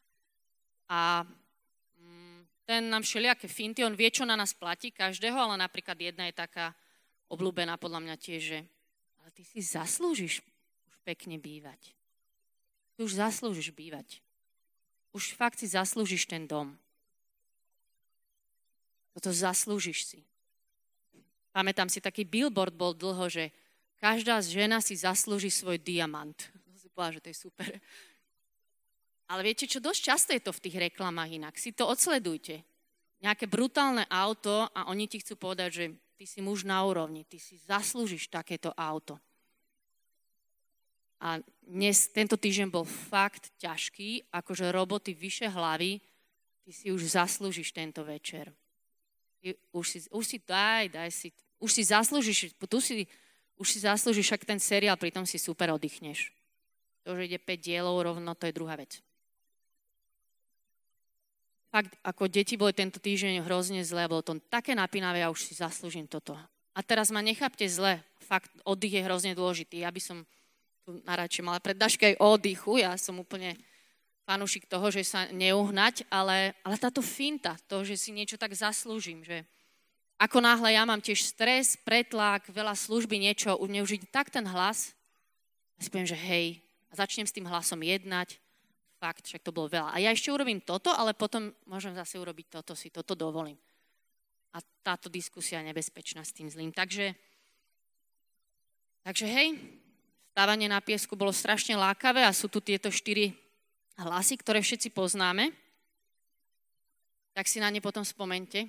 A 0.86 1.26
mm, 1.98 2.70
ten 2.70 2.86
nám 2.86 3.02
všelijaké 3.02 3.50
finty, 3.50 3.82
on 3.82 3.98
vie, 3.98 4.14
čo 4.14 4.24
na 4.24 4.38
nás 4.38 4.54
platí, 4.54 4.94
každého, 4.94 5.36
ale 5.36 5.58
napríklad 5.58 5.98
jedna 5.98 6.30
je 6.30 6.38
taká 6.38 6.78
obľúbená 7.28 7.82
podľa 7.82 8.06
mňa 8.06 8.16
tiež, 8.22 8.42
že 8.46 8.60
ale 9.20 9.30
ty 9.34 9.42
si 9.42 9.60
zaslúžiš 9.60 10.46
už 10.86 10.96
pekne 11.02 11.42
bývať. 11.42 11.92
Ty 12.96 13.10
už 13.10 13.18
zaslúžiš 13.18 13.74
bývať 13.74 14.22
už 15.12 15.36
fakt 15.36 15.60
si 15.60 15.68
zaslúžiš 15.68 16.28
ten 16.28 16.48
dom. 16.48 16.76
Toto 19.12 19.32
zaslúžiš 19.36 20.08
si. 20.08 20.20
Pamätám 21.52 21.92
si, 21.92 22.00
taký 22.00 22.24
billboard 22.24 22.72
bol 22.72 22.96
dlho, 22.96 23.28
že 23.28 23.52
každá 24.00 24.40
žena 24.40 24.80
si 24.80 24.96
zaslúži 24.96 25.52
svoj 25.52 25.78
diamant. 25.78 26.36
Si 26.80 26.88
povedala, 26.88 27.20
že 27.20 27.24
to 27.24 27.30
je 27.30 27.38
super. 27.38 27.70
Ale 29.32 29.48
viete 29.48 29.68
čo, 29.68 29.84
dosť 29.84 30.02
často 30.02 30.32
je 30.36 30.44
to 30.44 30.52
v 30.52 30.64
tých 30.64 30.92
reklamách 30.92 31.32
inak. 31.32 31.56
Si 31.56 31.72
to 31.72 31.88
odsledujte. 31.88 32.64
Nejaké 33.22 33.46
brutálne 33.48 34.04
auto 34.10 34.68
a 34.72 34.90
oni 34.90 35.06
ti 35.08 35.22
chcú 35.22 35.38
povedať, 35.38 35.70
že 35.72 35.86
ty 36.20 36.26
si 36.26 36.40
muž 36.42 36.68
na 36.68 36.82
úrovni, 36.84 37.24
ty 37.24 37.38
si 37.38 37.56
zaslúžiš 37.56 38.28
takéto 38.28 38.74
auto. 38.76 39.22
A 41.22 41.38
dnes, 41.62 42.10
tento 42.10 42.34
týždeň 42.34 42.74
bol 42.74 42.82
fakt 42.82 43.54
ťažký, 43.62 44.34
akože 44.34 44.74
roboty 44.74 45.14
vyše 45.14 45.46
hlavy, 45.54 46.02
ty 46.66 46.72
si 46.74 46.90
už 46.90 47.14
zaslúžiš 47.14 47.72
tento 47.72 48.02
večer. 48.02 48.50
Už, 49.74 49.86
si, 49.90 50.00
už 50.14 50.24
si 50.26 50.38
daj, 50.38 50.94
daj 50.94 51.10
si, 51.10 51.34
už 51.58 51.70
si 51.74 51.82
zaslúžiš, 51.82 52.54
tu 52.54 52.78
si, 52.78 53.10
už 53.58 53.68
si 53.68 53.80
zaslúžiš 53.82 54.30
však 54.30 54.46
ten 54.46 54.60
seriál, 54.62 54.98
pritom 54.98 55.26
si 55.26 55.42
super 55.42 55.74
oddychneš. 55.74 56.30
To, 57.06 57.18
že 57.18 57.26
ide 57.26 57.40
5 57.42 57.58
dielov 57.58 57.98
rovno, 57.98 58.38
to 58.38 58.46
je 58.46 58.54
druhá 58.54 58.78
vec. 58.78 59.02
Fakt, 61.72 61.96
ako 62.04 62.28
deti 62.28 62.60
boli 62.60 62.76
tento 62.76 63.00
týždeň 63.00 63.48
hrozne 63.48 63.82
zlé, 63.82 64.06
bolo 64.06 64.22
to 64.22 64.38
také 64.52 64.76
napínavé 64.76 65.24
a 65.24 65.32
už 65.32 65.50
si 65.50 65.54
zaslúžim 65.56 66.06
toto. 66.06 66.36
A 66.76 66.80
teraz 66.84 67.10
ma 67.10 67.24
nechápte 67.24 67.64
zle, 67.66 68.04
fakt 68.20 68.52
oddych 68.68 69.00
je 69.00 69.06
hrozne 69.08 69.32
dôležitý. 69.34 69.82
Ja 69.82 69.90
by 69.90 70.02
som 70.04 70.18
tu 70.84 71.00
naradšej 71.08 71.44
mala 71.48 71.64
prednášky 71.64 72.14
aj 72.14 72.16
o 72.20 72.28
oddychu, 72.36 72.84
ja 72.84 72.94
som 73.00 73.18
úplne 73.24 73.56
fanúšik 74.32 74.64
toho, 74.64 74.88
že 74.88 75.04
sa 75.04 75.28
neuhnať, 75.28 76.08
ale, 76.08 76.56
ale 76.64 76.80
táto 76.80 77.04
finta, 77.04 77.60
to, 77.68 77.84
že 77.84 78.00
si 78.00 78.16
niečo 78.16 78.40
tak 78.40 78.56
zaslúžim, 78.56 79.28
že 79.28 79.44
ako 80.16 80.40
náhle 80.40 80.72
ja 80.72 80.88
mám 80.88 81.04
tiež 81.04 81.20
stres, 81.20 81.76
pretlak, 81.84 82.48
veľa 82.48 82.72
služby, 82.72 83.20
niečo, 83.20 83.60
neužiť 83.60 84.08
tak 84.08 84.32
ten 84.32 84.48
hlas, 84.48 84.96
a 85.76 85.84
si 85.84 85.92
poviem, 85.92 86.08
že 86.08 86.16
hej, 86.16 86.64
a 86.88 87.04
začnem 87.04 87.28
s 87.28 87.36
tým 87.36 87.44
hlasom 87.44 87.84
jednať, 87.84 88.40
fakt, 89.02 89.28
však 89.28 89.44
to 89.44 89.52
bolo 89.52 89.68
veľa. 89.68 89.92
A 89.92 90.00
ja 90.00 90.14
ešte 90.14 90.32
urobím 90.32 90.64
toto, 90.64 90.94
ale 90.94 91.18
potom 91.18 91.52
môžem 91.68 91.92
zase 91.98 92.22
urobiť 92.22 92.62
toto, 92.62 92.78
si 92.78 92.94
toto 92.94 93.18
dovolím. 93.18 93.58
A 94.54 94.62
táto 94.86 95.10
diskusia 95.10 95.60
je 95.60 95.74
nebezpečná 95.74 96.22
s 96.22 96.32
tým 96.38 96.48
zlým. 96.54 96.70
Takže, 96.70 97.18
takže 99.02 99.26
hej, 99.26 99.58
stávanie 100.38 100.70
na 100.70 100.80
piesku 100.86 101.18
bolo 101.18 101.34
strašne 101.34 101.74
lákavé 101.74 102.22
a 102.22 102.32
sú 102.32 102.46
tu 102.46 102.62
tieto 102.62 102.94
štyri 102.94 103.41
hlasy, 104.02 104.38
ktoré 104.42 104.62
všetci 104.66 104.94
poznáme. 104.94 105.54
Tak 107.32 107.48
si 107.48 107.64
na 107.64 107.72
ne 107.72 107.80
potom 107.80 108.04
spomente, 108.04 108.68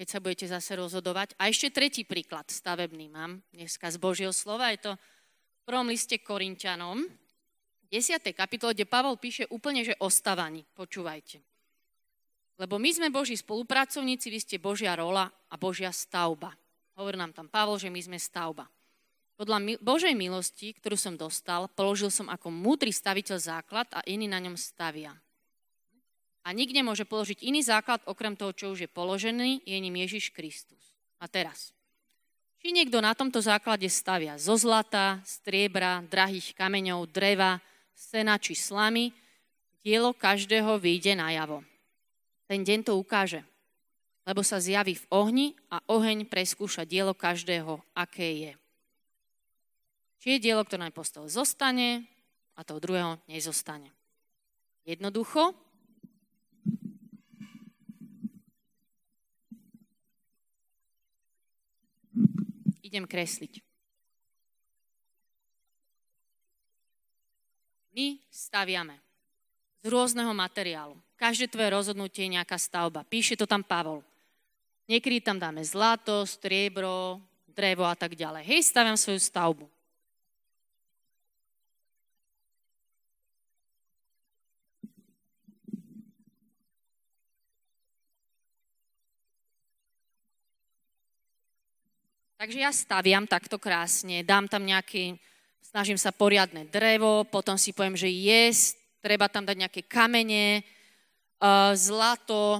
keď 0.00 0.06
sa 0.08 0.22
budete 0.22 0.46
zase 0.48 0.78
rozhodovať. 0.78 1.36
A 1.36 1.52
ešte 1.52 1.74
tretí 1.74 2.02
príklad 2.06 2.48
stavebný 2.48 3.12
mám 3.12 3.42
dneska 3.52 3.90
z 3.92 3.96
Božieho 4.00 4.32
slova. 4.32 4.72
Je 4.72 4.80
to 4.80 4.92
v 4.94 5.62
prvom 5.68 5.88
liste 5.90 6.16
Korintianom, 6.22 7.04
10. 7.94 8.18
kapitole, 8.34 8.74
kde 8.74 8.90
Pavol 8.90 9.14
píše 9.20 9.46
úplne, 9.54 9.86
že 9.86 9.94
o 10.02 10.10
stavaní. 10.10 10.66
Počúvajte. 10.74 11.38
Lebo 12.58 12.78
my 12.78 12.90
sme 12.90 13.08
Boží 13.10 13.38
spolupracovníci, 13.38 14.30
vy 14.34 14.38
ste 14.42 14.56
Božia 14.58 14.98
rola 14.98 15.30
a 15.30 15.54
Božia 15.54 15.94
stavba. 15.94 16.50
Hovorí 16.98 17.14
nám 17.14 17.34
tam 17.34 17.46
Pavol, 17.46 17.78
že 17.78 17.90
my 17.90 18.02
sme 18.02 18.18
stavba. 18.18 18.66
Podľa 19.34 19.82
Božej 19.82 20.14
milosti, 20.14 20.70
ktorú 20.78 20.94
som 20.94 21.18
dostal, 21.18 21.66
položil 21.74 22.06
som 22.06 22.30
ako 22.30 22.54
múdry 22.54 22.94
staviteľ 22.94 23.38
základ 23.42 23.90
a 23.90 23.98
iný 24.06 24.30
na 24.30 24.38
ňom 24.38 24.54
stavia. 24.54 25.10
A 26.44 26.52
nik 26.54 26.70
nemôže 26.70 27.02
položiť 27.02 27.42
iný 27.42 27.64
základ, 27.64 28.04
okrem 28.06 28.38
toho, 28.38 28.54
čo 28.54 28.70
už 28.70 28.86
je 28.86 28.90
položený, 28.90 29.64
je 29.66 29.76
ním 29.80 29.96
Ježiš 30.06 30.30
Kristus. 30.30 30.94
A 31.18 31.26
teraz. 31.26 31.74
Či 32.62 32.70
niekto 32.70 33.02
na 33.02 33.16
tomto 33.16 33.42
základe 33.42 33.90
stavia 33.90 34.38
zo 34.38 34.54
zlata, 34.54 35.18
striebra, 35.26 36.04
drahých 36.06 36.54
kameňov, 36.54 37.10
dreva, 37.10 37.58
sena 37.96 38.38
či 38.38 38.54
slamy, 38.54 39.10
dielo 39.82 40.14
každého 40.14 40.78
vyjde 40.78 41.18
najavo. 41.18 41.66
Ten 42.46 42.62
deň 42.62 42.86
to 42.86 43.00
ukáže, 43.00 43.42
lebo 44.28 44.46
sa 44.46 44.62
zjaví 44.62 44.94
v 44.94 45.06
ohni 45.10 45.46
a 45.72 45.80
oheň 45.90 46.28
preskúša 46.28 46.86
dielo 46.86 47.16
každého, 47.16 47.82
aké 47.96 48.28
je. 48.48 48.52
Je 50.24 50.40
dielo, 50.40 50.64
ktoré 50.64 50.88
nám 50.88 50.96
postavil, 50.96 51.28
zostane 51.28 52.08
a 52.56 52.64
toho 52.64 52.80
druhého 52.80 53.20
nezostane. 53.28 53.92
Jednoducho, 54.88 55.52
idem 62.80 63.04
kresliť. 63.04 63.60
My 67.92 68.16
staviame 68.32 68.96
z 69.84 69.86
rôzneho 69.92 70.32
materiálu. 70.32 70.96
Každé 71.20 71.52
tvoje 71.52 71.68
rozhodnutie 71.68 72.24
je 72.26 72.34
nejaká 72.40 72.56
stavba. 72.56 73.04
Píše 73.04 73.36
to 73.36 73.44
tam 73.44 73.60
Pavol. 73.60 74.00
Niekedy 74.88 75.20
tam 75.20 75.36
dáme 75.36 75.60
zlato, 75.60 76.24
striebro, 76.24 77.20
drevo 77.44 77.84
a 77.84 77.92
tak 77.92 78.16
ďalej. 78.16 78.42
Hej, 78.48 78.72
staviam 78.72 78.96
svoju 78.96 79.20
stavbu. 79.20 79.73
Takže 92.34 92.58
ja 92.58 92.74
staviam 92.74 93.30
takto 93.30 93.62
krásne, 93.62 94.26
dám 94.26 94.50
tam 94.50 94.66
nejaký, 94.66 95.14
snažím 95.62 95.94
sa 95.94 96.10
poriadne 96.10 96.66
drevo, 96.66 97.22
potom 97.30 97.54
si 97.54 97.70
poviem, 97.70 97.94
že 97.94 98.10
je, 98.10 98.74
treba 98.98 99.30
tam 99.30 99.46
dať 99.46 99.54
nejaké 99.54 99.80
kamene, 99.86 100.66
zlato, 101.78 102.58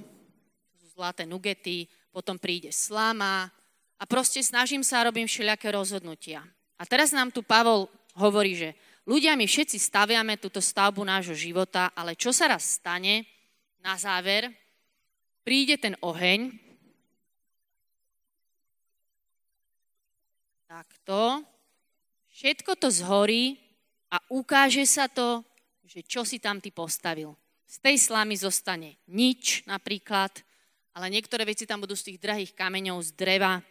zlaté 0.95 1.27
nugety, 1.27 1.91
potom 2.15 2.39
príde 2.39 2.71
slama 2.71 3.51
a 3.99 4.05
proste 4.07 4.39
snažím 4.47 4.87
sa 4.87 5.03
robím 5.03 5.27
všelijaké 5.27 5.75
rozhodnutia. 5.75 6.47
A 6.79 6.87
teraz 6.87 7.11
nám 7.11 7.35
tu 7.35 7.43
Pavol 7.43 7.91
hovorí, 8.15 8.55
že 8.55 8.79
ľudia, 9.03 9.35
my 9.35 9.43
všetci 9.43 9.75
staviame 9.83 10.39
túto 10.39 10.63
stavbu 10.63 11.03
nášho 11.03 11.35
života, 11.35 11.91
ale 11.99 12.15
čo 12.15 12.31
sa 12.31 12.47
raz 12.47 12.79
stane 12.79 13.27
na 13.83 13.99
záver, 13.99 14.55
príde 15.43 15.75
ten 15.83 15.99
oheň, 15.99 16.63
takto, 20.75 21.47
všetko 22.35 22.75
to 22.75 22.91
zhorí 22.91 23.55
a 24.11 24.19
ukáže 24.27 24.83
sa 24.83 25.07
to, 25.07 25.47
že 25.87 26.03
čo 26.03 26.27
si 26.27 26.43
tam 26.43 26.59
ty 26.59 26.75
postavil. 26.75 27.39
Z 27.71 27.79
tej 27.79 27.97
slamy 28.03 28.35
zostane 28.35 28.99
nič 29.07 29.63
napríklad, 29.71 30.43
ale 30.99 31.15
niektoré 31.15 31.47
veci 31.47 31.63
tam 31.63 31.79
budú 31.79 31.95
z 31.95 32.11
tých 32.11 32.19
drahých 32.19 32.53
kameňov, 32.59 33.07
z 33.07 33.11
dreva, 33.15 33.63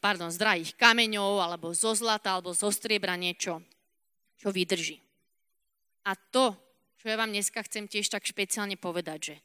pardon, 0.00 0.32
z 0.32 0.40
drahých 0.40 0.72
kameňov, 0.80 1.44
alebo 1.44 1.76
zo 1.76 1.92
zlata, 1.92 2.40
alebo 2.40 2.56
zo 2.56 2.72
striebra 2.72 3.12
niečo, 3.20 3.60
čo 4.40 4.48
vydrží. 4.48 4.96
A 6.08 6.16
to, 6.16 6.56
čo 6.96 7.12
ja 7.12 7.20
vám 7.20 7.36
dneska 7.36 7.60
chcem 7.68 7.84
tiež 7.84 8.08
tak 8.08 8.24
špeciálne 8.24 8.80
povedať, 8.80 9.20
že 9.20 9.36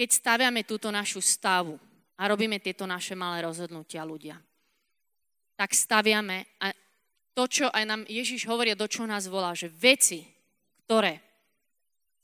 keď 0.00 0.08
staviame 0.08 0.64
túto 0.64 0.88
našu 0.88 1.20
stavu 1.20 1.76
a 2.16 2.22
robíme 2.24 2.56
tieto 2.56 2.88
naše 2.88 3.12
malé 3.12 3.44
rozhodnutia 3.44 4.00
ľudia, 4.02 4.40
tak 5.54 5.70
staviame 5.74 6.46
a 6.58 6.74
to, 7.34 7.50
čo 7.50 7.66
aj 7.66 7.84
nám 7.86 8.02
Ježiš 8.06 8.46
hovorí, 8.46 8.74
do 8.78 8.86
čo 8.86 9.06
nás 9.10 9.26
volá, 9.26 9.58
že 9.58 9.66
veci, 9.66 10.22
ktoré 10.86 11.18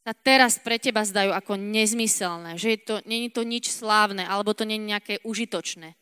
sa 0.06 0.14
teraz 0.14 0.56
pre 0.62 0.78
teba 0.78 1.02
zdajú 1.02 1.34
ako 1.34 1.58
nezmyselné, 1.58 2.56
že 2.56 2.78
je 2.78 2.80
to, 2.80 2.94
není 3.04 3.28
to 3.28 3.42
nič 3.42 3.68
slávne, 3.68 4.24
alebo 4.24 4.54
to 4.54 4.64
není 4.64 4.94
nejaké 4.94 5.20
užitočné, 5.26 5.98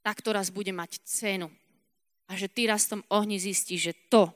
tak 0.00 0.24
to 0.24 0.32
raz 0.32 0.48
bude 0.48 0.72
mať 0.72 0.98
cenu. 1.04 1.52
A 2.26 2.34
že 2.34 2.48
ty 2.48 2.66
raz 2.66 2.88
v 2.88 2.98
tom 2.98 3.02
ohni 3.12 3.36
zistíš, 3.36 3.92
že 3.92 3.94
to, 4.08 4.32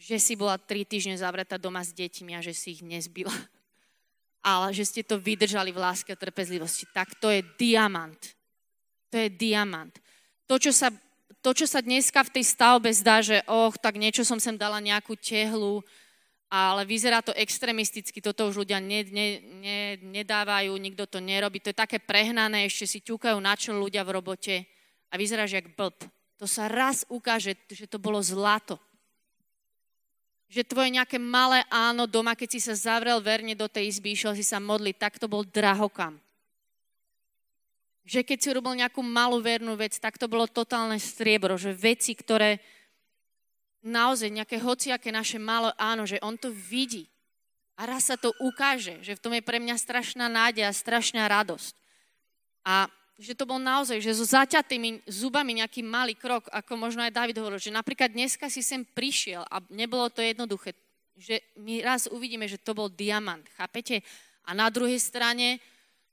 že 0.00 0.16
si 0.16 0.34
bola 0.34 0.56
tri 0.56 0.88
týždne 0.88 1.20
zavretá 1.20 1.60
doma 1.60 1.84
s 1.84 1.92
deťmi 1.92 2.32
a 2.32 2.40
že 2.40 2.56
si 2.56 2.80
ich 2.80 2.82
nezbila, 2.82 3.32
ale 4.50 4.72
že 4.72 4.88
ste 4.88 5.02
to 5.04 5.20
vydržali 5.20 5.70
v 5.70 5.82
láske 5.84 6.10
a 6.10 6.18
trpezlivosti, 6.18 6.88
tak 6.90 7.12
to 7.20 7.28
je 7.28 7.44
diamant. 7.60 8.18
To 9.12 9.18
je 9.20 9.28
diamant 9.28 9.92
to, 10.50 10.58
čo 10.58 10.74
sa, 10.74 10.90
to, 11.46 11.54
čo 11.54 11.70
sa 11.70 11.78
dneska 11.78 12.26
v 12.26 12.34
tej 12.34 12.44
stavbe 12.50 12.90
zdá, 12.90 13.22
že 13.22 13.38
och, 13.46 13.78
tak 13.78 13.94
niečo 13.94 14.26
som 14.26 14.42
sem 14.42 14.58
dala 14.58 14.82
nejakú 14.82 15.14
tehlu, 15.14 15.78
ale 16.50 16.82
vyzerá 16.82 17.22
to 17.22 17.30
extremisticky, 17.38 18.18
toto 18.18 18.50
už 18.50 18.66
ľudia 18.66 18.82
ne, 18.82 19.06
ne, 19.06 19.28
ne, 19.62 19.78
nedávajú, 20.02 20.74
nikto 20.74 21.06
to 21.06 21.22
nerobí, 21.22 21.62
to 21.62 21.70
je 21.70 21.78
také 21.78 22.02
prehnané, 22.02 22.66
ešte 22.66 22.90
si 22.90 22.98
ťukajú 22.98 23.38
na 23.38 23.54
čo 23.54 23.70
ľudia 23.70 24.02
v 24.02 24.18
robote 24.18 24.66
a 25.06 25.14
vyzeráš 25.14 25.62
jak 25.62 25.70
blb. 25.78 25.94
To 26.42 26.50
sa 26.50 26.66
raz 26.66 27.06
ukáže, 27.06 27.54
že 27.70 27.86
to 27.86 28.02
bolo 28.02 28.18
zlato. 28.18 28.82
Že 30.50 30.66
tvoje 30.66 30.90
nejaké 30.90 31.22
malé 31.22 31.62
áno 31.70 32.10
doma, 32.10 32.34
keď 32.34 32.58
si 32.58 32.58
sa 32.58 32.74
zavrel 32.74 33.22
verne 33.22 33.54
do 33.54 33.70
tej 33.70 33.86
izby, 33.86 34.18
išiel 34.18 34.34
si 34.34 34.42
sa 34.42 34.58
modliť, 34.58 34.96
tak 34.98 35.22
to 35.22 35.30
bol 35.30 35.46
drahokam. 35.46 36.18
Že 38.04 38.20
keď 38.24 38.38
si 38.40 38.50
urobil 38.50 38.74
nejakú 38.80 39.04
malú 39.04 39.40
vernú 39.40 39.76
vec, 39.76 39.96
tak 40.00 40.16
to 40.16 40.26
bolo 40.26 40.48
totálne 40.48 40.96
striebro, 40.96 41.60
že 41.60 41.76
veci, 41.76 42.16
ktoré 42.16 42.60
naozaj 43.80 44.28
nejaké 44.28 44.60
hociaké 44.60 45.08
naše 45.08 45.40
malo 45.40 45.72
áno, 45.76 46.04
že 46.04 46.20
on 46.20 46.36
to 46.36 46.52
vidí. 46.52 47.08
A 47.80 47.88
raz 47.88 48.12
sa 48.12 48.16
to 48.20 48.32
ukáže, 48.44 49.00
že 49.00 49.16
v 49.16 49.22
tom 49.24 49.32
je 49.32 49.40
pre 49.40 49.56
mňa 49.56 49.80
strašná 49.80 50.28
nádej 50.28 50.68
a 50.68 50.72
strašná 50.72 51.24
radosť. 51.24 51.72
A 52.60 52.92
že 53.20 53.36
to 53.36 53.44
bol 53.44 53.60
naozaj, 53.60 54.00
že 54.00 54.16
so 54.16 54.24
zaťatými 54.24 55.04
zubami 55.04 55.60
nejaký 55.60 55.84
malý 55.84 56.16
krok, 56.16 56.48
ako 56.48 56.72
možno 56.76 57.04
aj 57.04 57.12
David 57.12 57.36
hovoril, 57.36 57.60
že 57.60 57.72
napríklad 57.72 58.12
dneska 58.12 58.48
si 58.48 58.64
sem 58.64 58.80
prišiel 58.84 59.44
a 59.44 59.60
nebolo 59.68 60.08
to 60.08 60.24
jednoduché, 60.24 60.72
že 61.20 61.44
my 61.60 61.84
raz 61.84 62.08
uvidíme, 62.08 62.48
že 62.48 62.56
to 62.56 62.72
bol 62.72 62.88
diamant, 62.88 63.44
chápete? 63.60 64.00
A 64.48 64.56
na 64.56 64.72
druhej 64.72 64.96
strane 64.96 65.60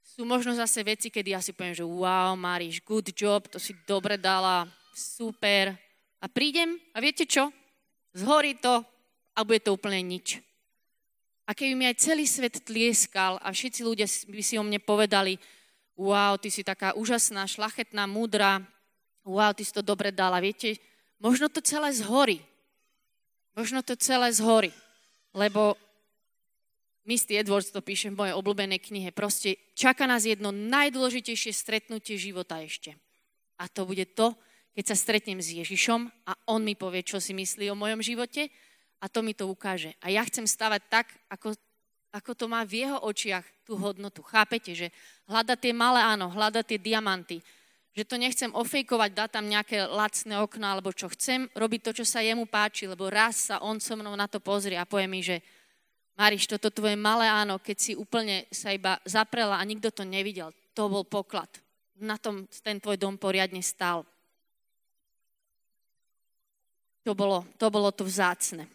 sú 0.08 0.24
možno 0.24 0.56
zase 0.56 0.88
veci, 0.88 1.12
kedy 1.12 1.36
ja 1.36 1.43
si 1.43 1.52
poviem, 1.52 1.76
že 1.76 1.84
wow, 1.84 2.32
Mariš, 2.39 2.80
good 2.88 3.12
job, 3.12 3.43
to 3.52 3.60
si 3.60 3.76
dobre 3.84 4.15
dala, 4.15 4.63
super. 4.96 5.76
A 6.24 6.32
prídem 6.32 6.80
a 6.96 7.04
viete 7.04 7.28
čo? 7.28 7.52
Zhorí 8.15 8.56
to 8.56 8.88
a 9.36 9.39
bude 9.43 9.60
to 9.60 9.76
úplne 9.76 10.00
nič. 10.00 10.39
A 11.43 11.52
keby 11.52 11.76
mi 11.76 11.86
aj 11.91 12.00
celý 12.00 12.24
svet 12.24 12.63
tlieskal 12.63 13.36
a 13.43 13.52
všetci 13.52 13.84
ľudia 13.84 14.08
by 14.08 14.43
si 14.43 14.56
o 14.56 14.63
mne 14.63 14.80
povedali, 14.80 15.36
wow, 16.00 16.39
ty 16.39 16.48
si 16.48 16.63
taká 16.63 16.96
úžasná, 16.96 17.43
šlachetná, 17.43 18.08
múdra, 18.08 18.63
wow, 19.28 19.52
ty 19.52 19.67
si 19.67 19.76
to 19.76 19.84
dobre 19.84 20.12
dala. 20.15 20.39
Viete, 20.39 20.80
možno 21.20 21.52
to 21.52 21.60
celé 21.60 21.91
zhorí. 21.91 22.39
Možno 23.56 23.84
to 23.84 23.96
celé 24.00 24.32
zhorí. 24.32 24.72
Lebo 25.36 25.76
Misty 27.08 27.39
Edwards 27.39 27.72
to 27.72 27.80
píše 27.80 28.12
v 28.12 28.20
mojej 28.20 28.36
obľúbenej 28.36 28.84
knihe. 28.84 29.15
Proste 29.15 29.56
čaká 29.80 30.04
nás 30.04 30.28
jedno 30.28 30.52
najdôležitejšie 30.52 31.56
stretnutie 31.56 32.20
života 32.20 32.60
ešte. 32.60 33.00
A 33.56 33.72
to 33.72 33.88
bude 33.88 34.12
to, 34.12 34.36
keď 34.76 34.91
sa 34.91 34.96
stretnem 35.00 35.39
s 35.39 35.56
Ježišom 35.56 36.12
a 36.28 36.36
on 36.52 36.67
mi 36.67 36.76
povie, 36.76 37.08
čo 37.08 37.24
si 37.24 37.32
myslí 37.32 37.72
o 37.72 37.80
mojom 37.80 38.04
živote 38.04 38.52
a 39.00 39.08
to 39.08 39.24
mi 39.24 39.32
to 39.32 39.48
ukáže. 39.48 39.96
A 40.04 40.12
ja 40.12 40.20
chcem 40.28 40.43
stavať 40.43 40.82
tak, 40.91 41.08
ako, 41.32 41.56
ako 42.12 42.32
to 42.36 42.46
má 42.52 42.67
v 42.67 42.84
jeho 42.84 43.00
očiach 43.00 43.48
tú 43.63 43.80
hodnotu. 43.80 44.20
Chápete, 44.28 44.76
že 44.76 44.88
hľada 45.32 45.56
tie 45.56 45.72
malé 45.72 46.04
áno, 46.04 46.28
hľada 46.28 46.60
tie 46.60 46.76
diamanty. 46.76 47.39
Že 47.96 48.04
to 48.04 48.15
nechcem 48.20 48.52
ofejkovať, 48.52 49.10
dať 49.15 49.30
tam 49.32 49.48
nejaké 49.48 49.88
lacné 49.89 50.43
okno 50.43 50.65
alebo 50.70 50.91
čo. 50.91 51.08
Chcem 51.10 51.48
robiť 51.56 51.82
to, 51.88 51.91
čo 52.04 52.06
sa 52.06 52.20
jemu 52.20 52.46
páči, 52.46 52.86
lebo 52.86 53.08
raz 53.08 53.48
sa 53.48 53.63
on 53.63 53.80
so 53.80 53.96
mnou 53.96 54.13
na 54.13 54.28
to 54.28 54.43
pozrie 54.43 54.76
a 54.76 54.86
povie 54.86 55.08
mi, 55.08 55.24
že 55.24 55.39
Mariš, 56.17 56.49
toto 56.49 56.73
tvoje 56.73 56.97
malé 56.97 57.30
áno, 57.30 57.62
keď 57.62 57.77
si 57.77 57.93
úplne 57.93 58.49
sa 58.49 58.73
iba 58.73 58.97
zaprela 59.06 59.62
a 59.62 59.67
nikto 59.69 59.93
to 59.93 60.01
nevidel, 60.01 60.49
to 60.73 60.89
bol 60.89 61.06
poklad. 61.06 61.49
Na 62.01 62.17
tom 62.17 62.49
ten 62.65 62.82
tvoj 62.82 62.97
dom 62.97 63.21
poriadne 63.21 63.62
stál. 63.62 64.01
To 67.06 67.13
bolo 67.13 67.45
to, 67.62 67.69
bolo 67.69 67.93
to 67.93 68.01
vzácne. 68.01 68.65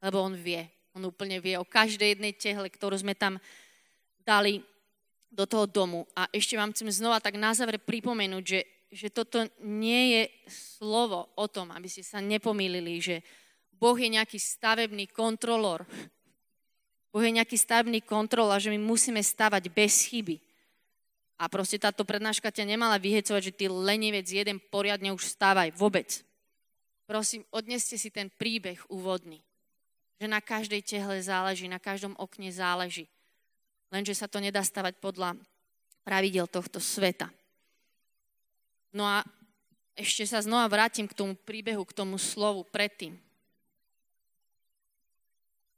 Lebo 0.00 0.24
on 0.24 0.32
vie, 0.32 0.64
on 0.96 1.04
úplne 1.04 1.36
vie 1.44 1.60
o 1.60 1.68
každej 1.68 2.16
jednej 2.16 2.32
tehle, 2.32 2.72
ktorú 2.72 2.96
sme 2.96 3.12
tam 3.12 3.36
dali 4.24 4.64
do 5.28 5.44
toho 5.44 5.68
domu. 5.68 6.08
A 6.16 6.24
ešte 6.32 6.56
vám 6.56 6.72
chcem 6.72 6.88
znova 6.88 7.20
tak 7.20 7.36
na 7.36 7.52
záver 7.52 7.76
pripomenúť, 7.76 8.44
že, 8.48 8.60
že 8.88 9.08
toto 9.12 9.44
nie 9.60 10.16
je 10.16 10.22
slovo 10.48 11.28
o 11.36 11.46
tom, 11.52 11.68
aby 11.68 11.84
ste 11.84 12.00
sa 12.00 12.24
nepomýlili, 12.24 12.96
že 12.96 13.20
Boh 13.78 13.94
je 13.94 14.10
nejaký 14.10 14.38
stavebný 14.38 15.06
kontrolor. 15.10 15.86
Boh 17.14 17.22
je 17.24 17.32
nejaký 17.32 17.54
stavebný 17.54 18.02
kontrol 18.04 18.50
a 18.50 18.58
že 18.58 18.74
my 18.74 18.78
musíme 18.78 19.22
stavať 19.22 19.70
bez 19.70 20.10
chyby. 20.10 20.36
A 21.38 21.46
proste 21.46 21.78
táto 21.78 22.02
prednáška 22.02 22.50
ťa 22.50 22.66
nemala 22.66 22.98
vyhecovať, 22.98 23.42
že 23.50 23.56
ty 23.56 23.64
lenivec 23.70 24.26
jeden 24.26 24.58
poriadne 24.58 25.14
už 25.14 25.22
stávaj. 25.22 25.70
Vôbec. 25.78 26.26
Prosím, 27.06 27.46
odneste 27.54 27.94
si 27.94 28.10
ten 28.10 28.26
príbeh 28.26 28.82
úvodný. 28.90 29.38
Že 30.18 30.26
na 30.26 30.42
každej 30.42 30.82
tehle 30.82 31.22
záleží, 31.22 31.70
na 31.70 31.78
každom 31.78 32.18
okne 32.18 32.50
záleží. 32.50 33.06
Lenže 33.94 34.18
sa 34.18 34.26
to 34.26 34.42
nedá 34.42 34.60
stavať 34.66 34.98
podľa 34.98 35.38
pravidel 36.02 36.50
tohto 36.50 36.82
sveta. 36.82 37.30
No 38.90 39.06
a 39.06 39.22
ešte 39.94 40.26
sa 40.26 40.42
znova 40.42 40.66
vrátim 40.66 41.06
k 41.06 41.14
tomu 41.14 41.38
príbehu, 41.38 41.86
k 41.86 41.96
tomu 41.96 42.18
slovu 42.18 42.66
predtým. 42.66 43.14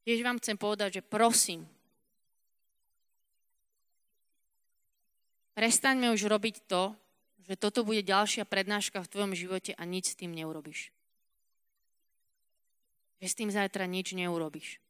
Tiež 0.04 0.24
vám 0.24 0.40
chcem 0.40 0.56
povedať, 0.56 1.00
že 1.00 1.02
prosím, 1.04 1.68
prestaňme 5.52 6.08
už 6.08 6.24
robiť 6.24 6.64
to, 6.64 6.96
že 7.44 7.58
toto 7.60 7.84
bude 7.84 8.00
ďalšia 8.00 8.48
prednáška 8.48 9.02
v 9.02 9.10
tvojom 9.10 9.32
živote 9.36 9.76
a 9.76 9.82
nič 9.84 10.14
s 10.14 10.18
tým 10.18 10.32
neurobiš. 10.32 10.94
Že 13.20 13.26
s 13.28 13.38
tým 13.38 13.50
zajtra 13.52 13.84
nič 13.84 14.16
neurobiš. 14.16 14.80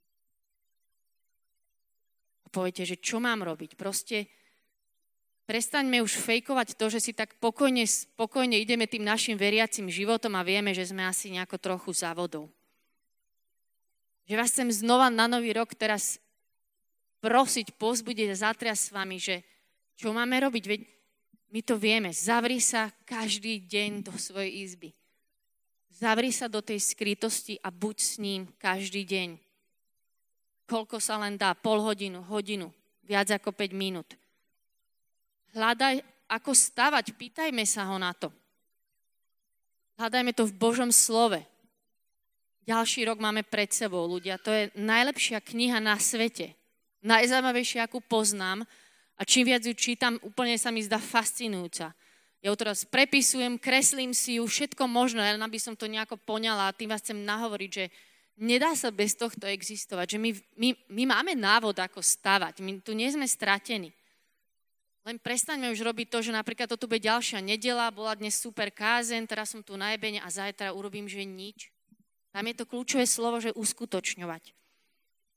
A 2.44 2.52
poviete, 2.52 2.86
že 2.86 3.00
čo 3.00 3.18
mám 3.18 3.42
robiť? 3.42 3.74
Proste 3.74 4.30
prestaňme 5.50 5.98
už 6.04 6.20
fejkovať 6.22 6.78
to, 6.78 6.86
že 6.86 7.00
si 7.02 7.12
tak 7.16 7.34
pokojne, 7.42 7.82
pokojne 8.14 8.60
ideme 8.62 8.86
tým 8.86 9.02
našim 9.02 9.34
veriacim 9.34 9.90
životom 9.90 10.38
a 10.38 10.46
vieme, 10.46 10.70
že 10.70 10.86
sme 10.86 11.02
asi 11.02 11.34
nejako 11.34 11.58
trochu 11.58 11.90
závodou. 11.90 12.46
Že 14.30 14.38
vás 14.38 14.54
chcem 14.54 14.70
znova 14.70 15.10
na 15.10 15.26
nový 15.26 15.50
rok 15.50 15.74
teraz 15.74 16.22
prosiť, 17.18 17.74
pozbudiť 17.74 18.30
a 18.30 18.40
zatriasť 18.46 18.82
s 18.86 18.94
vami, 18.94 19.18
že 19.18 19.42
čo 19.98 20.14
máme 20.14 20.38
robiť? 20.38 20.64
Veď 20.70 20.80
my 21.50 21.60
to 21.66 21.74
vieme. 21.74 22.14
Zavri 22.14 22.62
sa 22.62 22.94
každý 23.02 23.58
deň 23.58 24.06
do 24.06 24.14
svojej 24.14 24.62
izby. 24.62 24.94
Zavri 25.90 26.30
sa 26.30 26.46
do 26.46 26.62
tej 26.62 26.78
skrytosti 26.78 27.58
a 27.58 27.74
buď 27.74 27.96
s 27.98 28.22
ním 28.22 28.46
každý 28.62 29.02
deň. 29.02 29.34
Koľko 30.70 31.02
sa 31.02 31.18
len 31.18 31.34
dá, 31.34 31.50
pol 31.58 31.82
hodinu, 31.82 32.22
hodinu, 32.22 32.70
viac 33.02 33.34
ako 33.34 33.50
5 33.50 33.74
minút. 33.74 34.14
Hľadaj, 35.58 36.06
ako 36.30 36.54
stavať, 36.54 37.18
pýtajme 37.18 37.66
sa 37.66 37.82
ho 37.90 37.98
na 37.98 38.14
to. 38.14 38.30
Hľadajme 39.98 40.30
to 40.38 40.46
v 40.46 40.54
Božom 40.54 40.94
slove. 40.94 41.42
Ďalší 42.68 43.08
rok 43.08 43.18
máme 43.20 43.40
pred 43.46 43.72
sebou, 43.72 44.04
ľudia. 44.04 44.36
To 44.44 44.52
je 44.52 44.68
najlepšia 44.76 45.40
kniha 45.40 45.80
na 45.80 45.96
svete. 45.96 46.52
Najzaujímavejšia, 47.00 47.88
akú 47.88 48.04
poznám. 48.04 48.68
A 49.16 49.24
čím 49.24 49.52
viac 49.52 49.64
ju 49.64 49.72
čítam, 49.72 50.20
úplne 50.20 50.56
sa 50.60 50.68
mi 50.72 50.84
zdá 50.84 51.00
fascinujúca. 51.00 51.92
Ja 52.40 52.48
ju 52.48 52.56
teraz 52.56 52.88
prepisujem, 52.88 53.60
kreslím 53.60 54.16
si 54.16 54.40
ju, 54.40 54.48
všetko 54.48 54.88
možno, 54.88 55.20
len 55.20 55.40
aby 55.40 55.60
som 55.60 55.76
to 55.76 55.84
nejako 55.84 56.16
poňala 56.16 56.72
a 56.72 56.76
tým 56.76 56.88
vás 56.88 57.04
chcem 57.04 57.20
nahovoriť, 57.20 57.70
že 57.70 57.84
nedá 58.40 58.72
sa 58.72 58.88
bez 58.88 59.12
tohto 59.12 59.44
existovať, 59.44 60.16
že 60.16 60.18
my, 60.18 60.30
my, 60.56 60.68
my 60.88 61.02
máme 61.12 61.32
návod, 61.36 61.76
ako 61.76 62.00
stavať, 62.00 62.64
my 62.64 62.80
tu 62.80 62.96
nie 62.96 63.12
sme 63.12 63.28
stratení. 63.28 63.92
Len 65.04 65.16
prestaňme 65.20 65.68
už 65.72 65.84
robiť 65.84 66.08
to, 66.08 66.24
že 66.24 66.32
napríklad 66.32 66.68
toto 66.68 66.88
bude 66.88 67.04
ďalšia 67.04 67.44
nedela, 67.44 67.92
bola 67.92 68.16
dnes 68.16 68.36
super 68.40 68.72
kázen, 68.72 69.28
teraz 69.28 69.52
som 69.52 69.60
tu 69.60 69.76
na 69.76 69.92
jebene 69.92 70.24
a 70.24 70.28
zajtra 70.32 70.72
urobím, 70.72 71.08
že 71.08 71.24
nič. 71.24 71.68
Tam 72.30 72.46
je 72.46 72.54
to 72.54 72.64
kľúčové 72.66 73.06
slovo, 73.06 73.42
že 73.42 73.54
uskutočňovať. 73.54 74.54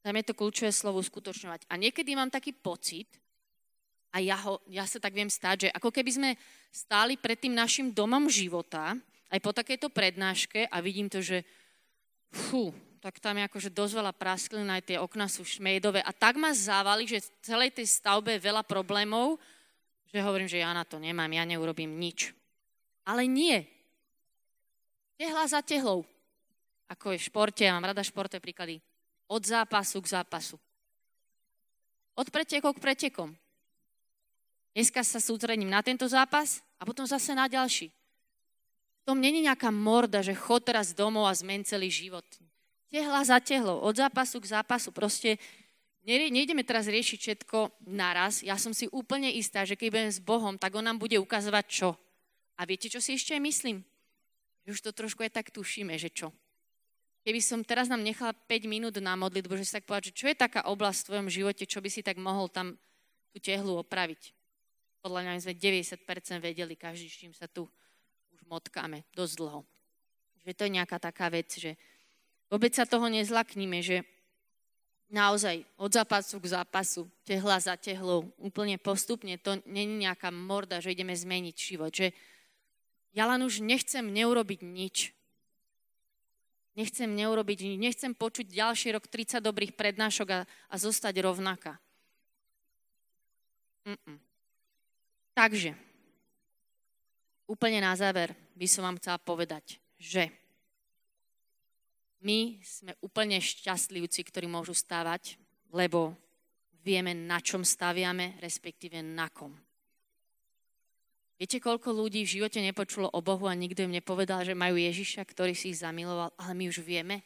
Tam 0.04 0.14
je 0.14 0.26
to 0.26 0.34
kľúčové 0.38 0.70
slovo 0.70 1.02
uskutočňovať. 1.02 1.66
A 1.72 1.74
niekedy 1.80 2.14
mám 2.14 2.30
taký 2.30 2.54
pocit, 2.54 3.08
a 4.14 4.22
ja, 4.22 4.38
ho, 4.46 4.62
ja 4.70 4.86
sa 4.86 5.02
tak 5.02 5.18
viem 5.18 5.26
stať, 5.26 5.68
že 5.68 5.70
ako 5.74 5.90
keby 5.90 6.12
sme 6.14 6.30
stáli 6.70 7.18
pred 7.18 7.34
tým 7.34 7.58
našim 7.58 7.90
domom 7.90 8.30
života, 8.30 8.94
aj 9.34 9.40
po 9.42 9.50
takejto 9.50 9.90
prednáške 9.90 10.70
a 10.70 10.78
vidím 10.86 11.10
to, 11.10 11.18
že 11.18 11.42
fú, 12.30 12.70
tak 13.02 13.18
tam 13.18 13.42
je 13.42 13.50
akože 13.50 13.74
dosť 13.74 13.94
veľa 13.98 14.14
prasklin, 14.14 14.70
aj 14.70 14.86
tie 14.86 14.98
okna 15.02 15.26
sú 15.26 15.42
šmejdové 15.42 16.06
a 16.06 16.14
tak 16.14 16.38
ma 16.38 16.54
závali, 16.54 17.10
že 17.10 17.26
v 17.26 17.30
celej 17.42 17.74
tej 17.74 17.90
stavbe 17.90 18.38
je 18.38 18.46
veľa 18.46 18.62
problémov, 18.62 19.42
že 20.14 20.22
hovorím, 20.22 20.46
že 20.46 20.62
ja 20.62 20.70
na 20.78 20.86
to 20.86 21.02
nemám, 21.02 21.34
ja 21.34 21.42
neurobím 21.50 21.98
nič. 21.98 22.38
Ale 23.02 23.26
nie. 23.26 23.66
Tehla 25.18 25.50
za 25.50 25.66
tehlou 25.66 26.06
ako 26.94 27.18
je 27.18 27.26
v 27.26 27.28
športe, 27.28 27.66
ja 27.66 27.74
mám 27.74 27.90
rada 27.90 28.06
športové 28.06 28.38
príklady, 28.38 28.78
od 29.26 29.42
zápasu 29.42 29.98
k 29.98 30.14
zápasu. 30.14 30.62
Od 32.14 32.28
pretekov 32.30 32.78
k 32.78 32.84
pretekom. 32.86 33.34
Dneska 34.78 35.02
sa 35.02 35.18
sústredím 35.18 35.70
na 35.70 35.82
tento 35.82 36.06
zápas 36.06 36.62
a 36.78 36.86
potom 36.86 37.06
zase 37.10 37.34
na 37.34 37.50
ďalší. 37.50 37.90
V 37.90 39.04
tom 39.10 39.18
není 39.18 39.42
nejaká 39.42 39.74
morda, 39.74 40.22
že 40.22 40.38
chod 40.38 40.64
teraz 40.64 40.94
domov 40.94 41.26
a 41.26 41.34
zmen 41.34 41.66
celý 41.66 41.90
život. 41.90 42.26
Tehla 42.94 43.26
za 43.26 43.42
tehlou, 43.42 43.82
od 43.82 43.98
zápasu 43.98 44.38
k 44.38 44.54
zápasu. 44.54 44.94
Proste 44.94 45.42
nejdeme 46.06 46.62
teraz 46.62 46.86
riešiť 46.86 47.20
všetko 47.20 47.90
naraz. 47.90 48.46
Ja 48.46 48.56
som 48.62 48.72
si 48.72 48.86
úplne 48.94 49.34
istá, 49.34 49.66
že 49.66 49.74
keď 49.74 49.88
budem 49.90 50.12
s 50.14 50.22
Bohom, 50.22 50.56
tak 50.62 50.78
on 50.78 50.86
nám 50.86 51.02
bude 51.02 51.18
ukazovať 51.18 51.66
čo. 51.66 51.90
A 52.54 52.70
viete, 52.70 52.86
čo 52.86 53.02
si 53.02 53.18
ešte 53.18 53.34
aj 53.34 53.42
myslím? 53.42 53.78
Že 54.64 54.70
už 54.78 54.82
to 54.86 54.92
trošku 54.94 55.26
aj 55.26 55.42
tak 55.42 55.50
tušíme, 55.50 55.98
že 55.98 56.14
čo. 56.14 56.30
Keby 57.24 57.40
som 57.40 57.64
teraz 57.64 57.88
nám 57.88 58.04
nechala 58.04 58.36
5 58.36 58.68
minút 58.68 59.00
na 59.00 59.16
modlitbu, 59.16 59.56
že 59.56 59.64
si 59.64 59.76
tak 59.80 59.88
povedať, 59.88 60.12
že 60.12 60.18
čo 60.20 60.26
je 60.28 60.36
taká 60.36 60.68
oblasť 60.68 61.00
v 61.00 61.08
tvojom 61.08 61.28
živote, 61.32 61.64
čo 61.64 61.80
by 61.80 61.88
si 61.88 62.04
tak 62.04 62.20
mohol 62.20 62.52
tam 62.52 62.76
tú 63.32 63.40
tehlu 63.40 63.80
opraviť. 63.80 64.36
Podľa 65.00 65.20
mňa 65.24 65.44
sme 65.48 65.56
90% 65.56 66.04
vedeli 66.44 66.76
každý, 66.76 67.08
s 67.08 67.16
čím 67.16 67.32
sa 67.32 67.48
tu 67.48 67.64
už 68.36 68.44
motkáme 68.52 69.08
dosť 69.16 69.34
dlho. 69.40 69.64
Že 70.44 70.52
to 70.52 70.62
je 70.68 70.76
nejaká 70.76 71.00
taká 71.00 71.32
vec, 71.32 71.48
že 71.48 71.80
vôbec 72.52 72.76
sa 72.76 72.84
toho 72.84 73.08
nezlakníme, 73.08 73.80
že 73.80 74.04
naozaj 75.08 75.64
od 75.80 75.96
zápasu 75.96 76.44
k 76.44 76.52
zápasu, 76.60 77.08
tehla 77.24 77.56
za 77.64 77.80
tehlou, 77.80 78.36
úplne 78.36 78.76
postupne, 78.76 79.40
to 79.40 79.64
není 79.64 80.04
nejaká 80.04 80.28
morda, 80.28 80.84
že 80.84 80.92
ideme 80.92 81.16
zmeniť 81.16 81.56
život, 81.56 81.96
že 81.96 82.12
ja 83.16 83.30
len 83.32 83.48
už 83.48 83.64
nechcem 83.64 84.04
neurobiť 84.04 84.60
nič, 84.60 85.14
Nechcem 86.74 87.06
neurobiť, 87.06 87.78
nechcem 87.78 88.18
počuť 88.18 88.50
ďalší 88.50 88.98
rok 88.98 89.06
30 89.06 89.46
dobrých 89.46 89.78
prednášok 89.78 90.28
a, 90.34 90.40
a 90.44 90.76
zostať 90.76 91.14
rovnaká. 91.22 91.78
Mm-mm. 93.86 94.18
Takže, 95.38 95.78
úplne 97.46 97.82
na 97.82 97.94
záver 97.94 98.34
by 98.58 98.66
som 98.70 98.86
vám 98.86 98.98
chcela 98.98 99.20
povedať, 99.22 99.78
že 100.02 100.34
my 102.24 102.58
sme 102.64 102.96
úplne 103.04 103.38
šťastlivci, 103.38 104.24
ktorí 104.24 104.48
môžu 104.48 104.72
stávať, 104.72 105.36
lebo 105.76 106.16
vieme, 106.80 107.12
na 107.12 107.44
čom 107.44 107.68
staviame, 107.68 108.40
respektíve 108.40 109.04
na 109.04 109.28
kom. 109.28 109.52
Viete, 111.42 111.58
koľko 111.58 111.92
ľudí 111.92 112.24
v 112.24 112.34
živote 112.40 112.62
nepočulo 112.62 113.10
o 113.10 113.20
Bohu 113.20 113.50
a 113.50 113.58
nikto 113.58 113.84
im 113.84 113.92
nepovedal, 113.92 114.46
že 114.46 114.54
majú 114.54 114.78
Ježiša, 114.78 115.26
ktorý 115.26 115.58
si 115.58 115.74
ich 115.74 115.82
zamiloval, 115.82 116.32
ale 116.38 116.54
my 116.54 116.70
už 116.70 116.86
vieme. 116.86 117.26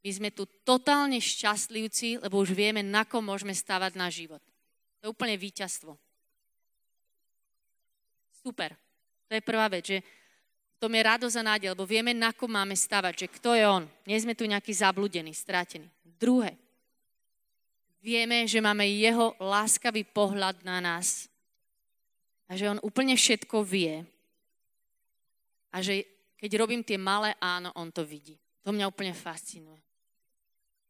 My 0.00 0.10
sme 0.14 0.30
tu 0.30 0.46
totálne 0.64 1.18
šťastlivci, 1.18 2.24
lebo 2.24 2.40
už 2.40 2.54
vieme, 2.56 2.80
na 2.80 3.02
kom 3.02 3.26
môžeme 3.26 3.52
stavať 3.52 3.92
na 3.98 4.08
život. 4.08 4.40
To 5.00 5.02
je 5.06 5.12
úplne 5.12 5.36
víťazstvo. 5.36 5.98
Super. 8.40 8.78
To 9.26 9.32
je 9.34 9.42
prvá 9.42 9.66
vec, 9.66 9.90
že 9.90 9.98
v 10.76 10.76
tom 10.78 10.94
je 10.94 11.02
radosť 11.02 11.36
a 11.42 11.46
nádej, 11.50 11.68
lebo 11.74 11.82
vieme, 11.88 12.14
na 12.14 12.30
kom 12.30 12.52
máme 12.52 12.78
stavať, 12.78 13.26
že 13.26 13.32
kto 13.34 13.50
je 13.58 13.64
on. 13.66 13.84
Nie 14.06 14.22
sme 14.22 14.38
tu 14.38 14.46
nejaký 14.46 14.70
zabludení, 14.70 15.34
strátený. 15.34 15.90
Druhé. 16.04 16.54
Vieme, 17.98 18.46
že 18.46 18.62
máme 18.62 18.86
jeho 18.86 19.34
láskavý 19.42 20.06
pohľad 20.06 20.62
na 20.62 20.78
nás. 20.78 21.26
A 22.46 22.54
že 22.54 22.70
on 22.70 22.82
úplne 22.82 23.18
všetko 23.18 23.66
vie. 23.66 24.06
A 25.74 25.82
že 25.82 26.06
keď 26.38 26.50
robím 26.62 26.86
tie 26.86 27.00
malé 27.00 27.34
áno, 27.42 27.74
on 27.74 27.90
to 27.90 28.06
vidí. 28.06 28.38
To 28.62 28.70
mňa 28.70 28.86
úplne 28.86 29.14
fascinuje. 29.16 29.82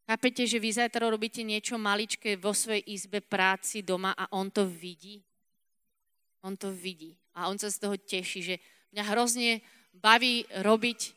Chápete, 0.07 0.47
že 0.47 0.63
vy 0.63 0.71
zajtra 0.71 1.11
robíte 1.11 1.43
niečo 1.43 1.75
maličké 1.83 2.39
vo 2.39 2.55
svojej 2.55 2.87
izbe, 2.95 3.19
práci, 3.19 3.83
doma 3.83 4.15
a 4.15 4.31
on 4.31 4.55
to 4.55 4.63
vidí? 4.63 5.19
On 6.47 6.55
to 6.55 6.71
vidí. 6.71 7.19
A 7.35 7.51
on 7.51 7.59
sa 7.59 7.67
z 7.67 7.83
toho 7.83 7.99
teší, 7.99 8.41
že 8.41 8.55
mňa 8.95 9.03
hrozne 9.03 9.67
baví 9.91 10.47
robiť 10.63 11.17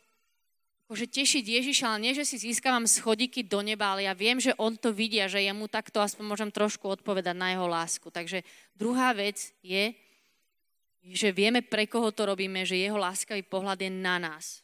akože 0.90 1.06
tešiť 1.06 1.44
Ježiša, 1.46 1.86
ale 1.86 2.02
nie, 2.02 2.18
že 2.18 2.26
si 2.26 2.34
získavam 2.50 2.82
schodíky 2.82 3.46
do 3.46 3.62
neba, 3.62 3.94
ale 3.94 4.10
ja 4.10 4.14
viem, 4.16 4.42
že 4.42 4.50
on 4.58 4.74
to 4.74 4.90
vidí 4.90 5.22
a 5.22 5.30
že 5.30 5.38
ja 5.38 5.54
mu 5.54 5.70
takto 5.70 6.02
aspoň 6.02 6.24
môžem 6.26 6.50
trošku 6.50 6.82
odpovedať 6.82 7.38
na 7.38 7.54
jeho 7.54 7.70
lásku. 7.70 8.10
Takže 8.10 8.42
druhá 8.74 9.14
vec 9.14 9.54
je, 9.62 9.94
že 11.00 11.32
vieme, 11.32 11.64
pre 11.64 11.88
koho 11.88 12.12
to 12.12 12.28
robíme, 12.28 12.64
že 12.68 12.76
jeho 12.76 13.00
láskavý 13.00 13.40
pohľad 13.44 13.80
je 13.80 13.90
na 13.90 14.20
nás. 14.20 14.60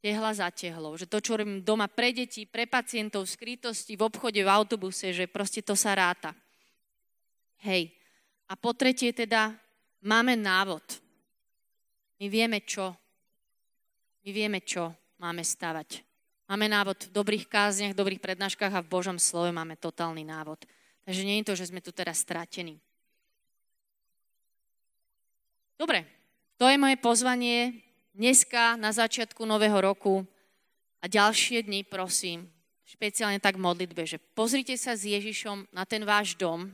Tehla 0.00 0.32
za 0.32 0.48
tehlou. 0.48 0.96
Že 0.96 1.10
to, 1.10 1.18
čo 1.20 1.36
robím 1.36 1.60
doma 1.60 1.90
pre 1.90 2.14
deti, 2.14 2.48
pre 2.48 2.64
pacientov, 2.64 3.26
v 3.26 3.34
skrytosti, 3.36 3.98
v 3.98 4.06
obchode, 4.06 4.40
v 4.40 4.48
autobuse, 4.48 5.12
že 5.12 5.28
proste 5.28 5.60
to 5.60 5.76
sa 5.76 5.92
ráta. 5.92 6.32
Hej. 7.60 7.92
A 8.48 8.56
po 8.56 8.72
tretie 8.72 9.12
teda 9.12 9.52
máme 10.00 10.38
návod. 10.38 10.82
My 12.16 12.26
vieme, 12.32 12.64
čo 12.64 12.96
my 14.20 14.30
vieme, 14.36 14.60
čo 14.60 14.92
máme 15.16 15.40
stavať. 15.40 16.04
Máme 16.50 16.66
návod 16.68 17.08
v 17.08 17.14
dobrých 17.14 17.46
kázniach, 17.48 17.94
v 17.94 18.00
dobrých 18.04 18.20
prednáškach 18.20 18.74
a 18.74 18.84
v 18.84 18.90
Božom 18.90 19.16
slove 19.16 19.48
máme 19.54 19.78
totálny 19.80 20.26
návod. 20.26 20.66
Takže 21.06 21.22
nie 21.24 21.40
je 21.40 21.48
to, 21.48 21.54
že 21.56 21.70
sme 21.72 21.80
tu 21.80 21.94
teraz 21.94 22.20
stratení. 22.20 22.82
Dobre, 25.80 26.04
to 26.60 26.68
je 26.68 26.76
moje 26.76 27.00
pozvanie 27.00 27.80
dneska 28.12 28.76
na 28.76 28.92
začiatku 28.92 29.48
nového 29.48 29.80
roku 29.80 30.28
a 31.00 31.08
ďalšie 31.08 31.64
dni, 31.64 31.88
prosím, 31.88 32.52
špeciálne 32.84 33.40
tak 33.40 33.56
v 33.56 33.64
modlitbe, 33.64 34.04
že 34.04 34.20
pozrite 34.36 34.76
sa 34.76 34.92
s 34.92 35.08
Ježišom 35.08 35.72
na 35.72 35.88
ten 35.88 36.04
váš 36.04 36.36
dom, 36.36 36.68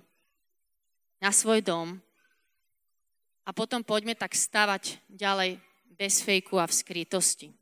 na 1.22 1.30
svoj 1.30 1.62
dom 1.62 2.02
a 3.46 3.54
potom 3.54 3.86
poďme 3.86 4.18
tak 4.18 4.34
stavať 4.34 4.98
ďalej 5.06 5.62
bez 5.94 6.26
fejku 6.26 6.58
a 6.58 6.66
v 6.66 6.74
skrytosti. 6.74 7.54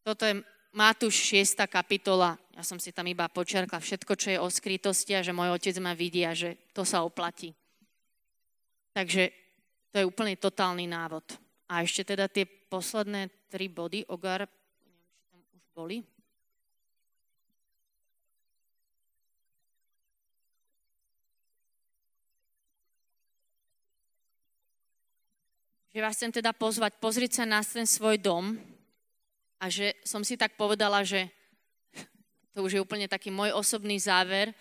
Toto 0.00 0.24
je 0.24 0.40
Matúš 0.72 1.28
6. 1.28 1.60
kapitola. 1.68 2.40
Ja 2.56 2.64
som 2.64 2.80
si 2.80 2.88
tam 2.88 3.04
iba 3.04 3.28
počerkla 3.28 3.84
všetko, 3.84 4.16
čo 4.16 4.32
je 4.32 4.40
o 4.40 4.48
skrytosti 4.48 5.12
a 5.12 5.20
že 5.20 5.36
môj 5.36 5.60
otec 5.60 5.76
ma 5.76 5.92
vidí 5.92 6.24
a 6.24 6.32
že 6.32 6.56
to 6.72 6.88
sa 6.88 7.04
oplatí. 7.04 7.52
Takže 8.96 9.47
to 9.92 9.96
je 10.00 10.08
úplne 10.08 10.36
totálny 10.36 10.84
návod. 10.84 11.24
A 11.68 11.84
ešte 11.84 12.14
teda 12.14 12.28
tie 12.28 12.44
posledné 12.44 13.28
tri 13.48 13.68
body, 13.68 14.08
Ogar, 14.08 14.44
neviem, 14.84 15.08
či 15.12 15.20
tam 15.28 15.40
už 15.52 15.64
boli. 15.72 15.98
že 25.98 26.06
vás 26.06 26.14
chcem 26.14 26.30
teda 26.30 26.54
pozvať, 26.54 26.94
pozrieť 27.02 27.42
sa 27.42 27.44
na 27.48 27.58
ten 27.58 27.82
svoj 27.82 28.22
dom 28.22 28.54
a 29.58 29.66
že 29.66 29.98
som 30.06 30.22
si 30.22 30.38
tak 30.38 30.54
povedala, 30.54 31.02
že 31.02 31.26
to 32.54 32.62
už 32.62 32.78
je 32.78 32.84
úplne 32.84 33.10
taký 33.10 33.34
môj 33.34 33.50
osobný 33.50 33.98
záver, 33.98 34.54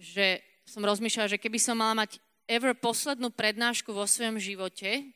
že 0.00 0.40
som 0.64 0.80
rozmýšľala, 0.80 1.36
že 1.36 1.42
keby 1.42 1.60
som 1.60 1.76
mala 1.76 2.08
mať 2.08 2.16
ever 2.44 2.76
poslednú 2.76 3.32
prednášku 3.32 3.92
vo 3.92 4.04
svojom 4.04 4.36
živote, 4.36 5.10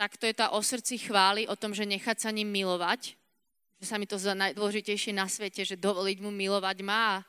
tak 0.00 0.16
to 0.18 0.26
je 0.26 0.34
tá 0.34 0.50
o 0.50 0.60
srdci 0.64 0.98
chvály, 0.98 1.46
o 1.46 1.54
tom, 1.54 1.76
že 1.76 1.86
nechať 1.86 2.26
sa 2.26 2.30
ním 2.34 2.50
milovať, 2.50 3.14
že 3.78 3.86
sa 3.86 3.98
mi 4.00 4.06
to 4.08 4.18
za 4.18 4.34
najdôležitejšie 4.34 5.14
na 5.14 5.28
svete, 5.30 5.62
že 5.62 5.78
dovoliť 5.78 6.18
mu 6.22 6.30
milovať 6.30 6.82
má 6.82 7.22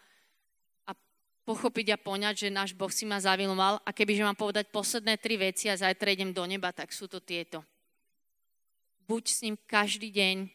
pochopiť 1.44 1.88
a 1.94 1.98
poňať, 2.00 2.48
že 2.48 2.56
náš 2.56 2.72
Boh 2.72 2.88
si 2.88 3.04
ma 3.04 3.20
zaviloval 3.20 3.84
a 3.84 3.90
kebyže 3.92 4.24
mám 4.24 4.40
povedať 4.40 4.72
posledné 4.72 5.20
tri 5.20 5.36
veci 5.36 5.68
a 5.68 5.76
zajtra 5.76 6.16
idem 6.16 6.32
do 6.32 6.44
neba, 6.48 6.72
tak 6.72 6.96
sú 6.96 7.12
to 7.12 7.20
tieto. 7.20 7.68
Buď 9.04 9.24
s 9.28 9.40
ním 9.44 9.56
každý 9.68 10.08
deň, 10.08 10.48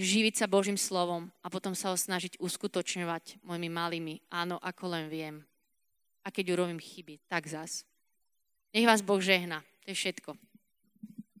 živiť 0.00 0.34
sa 0.40 0.46
Božím 0.48 0.80
slovom 0.80 1.28
a 1.44 1.52
potom 1.52 1.76
sa 1.76 1.92
ho 1.92 1.96
snažiť 1.96 2.40
uskutočňovať 2.40 3.44
mojimi 3.44 3.68
malými, 3.68 4.14
áno, 4.32 4.56
ako 4.58 4.84
len 4.90 5.06
viem. 5.12 5.36
A 6.24 6.32
keď 6.32 6.56
urobím 6.56 6.80
chyby, 6.80 7.20
tak 7.28 7.46
zas. 7.46 7.84
Nech 8.74 8.88
vás 8.88 9.04
Boh 9.04 9.20
žehna. 9.20 9.60
To 9.84 9.92
je 9.92 9.94
všetko. 9.94 10.53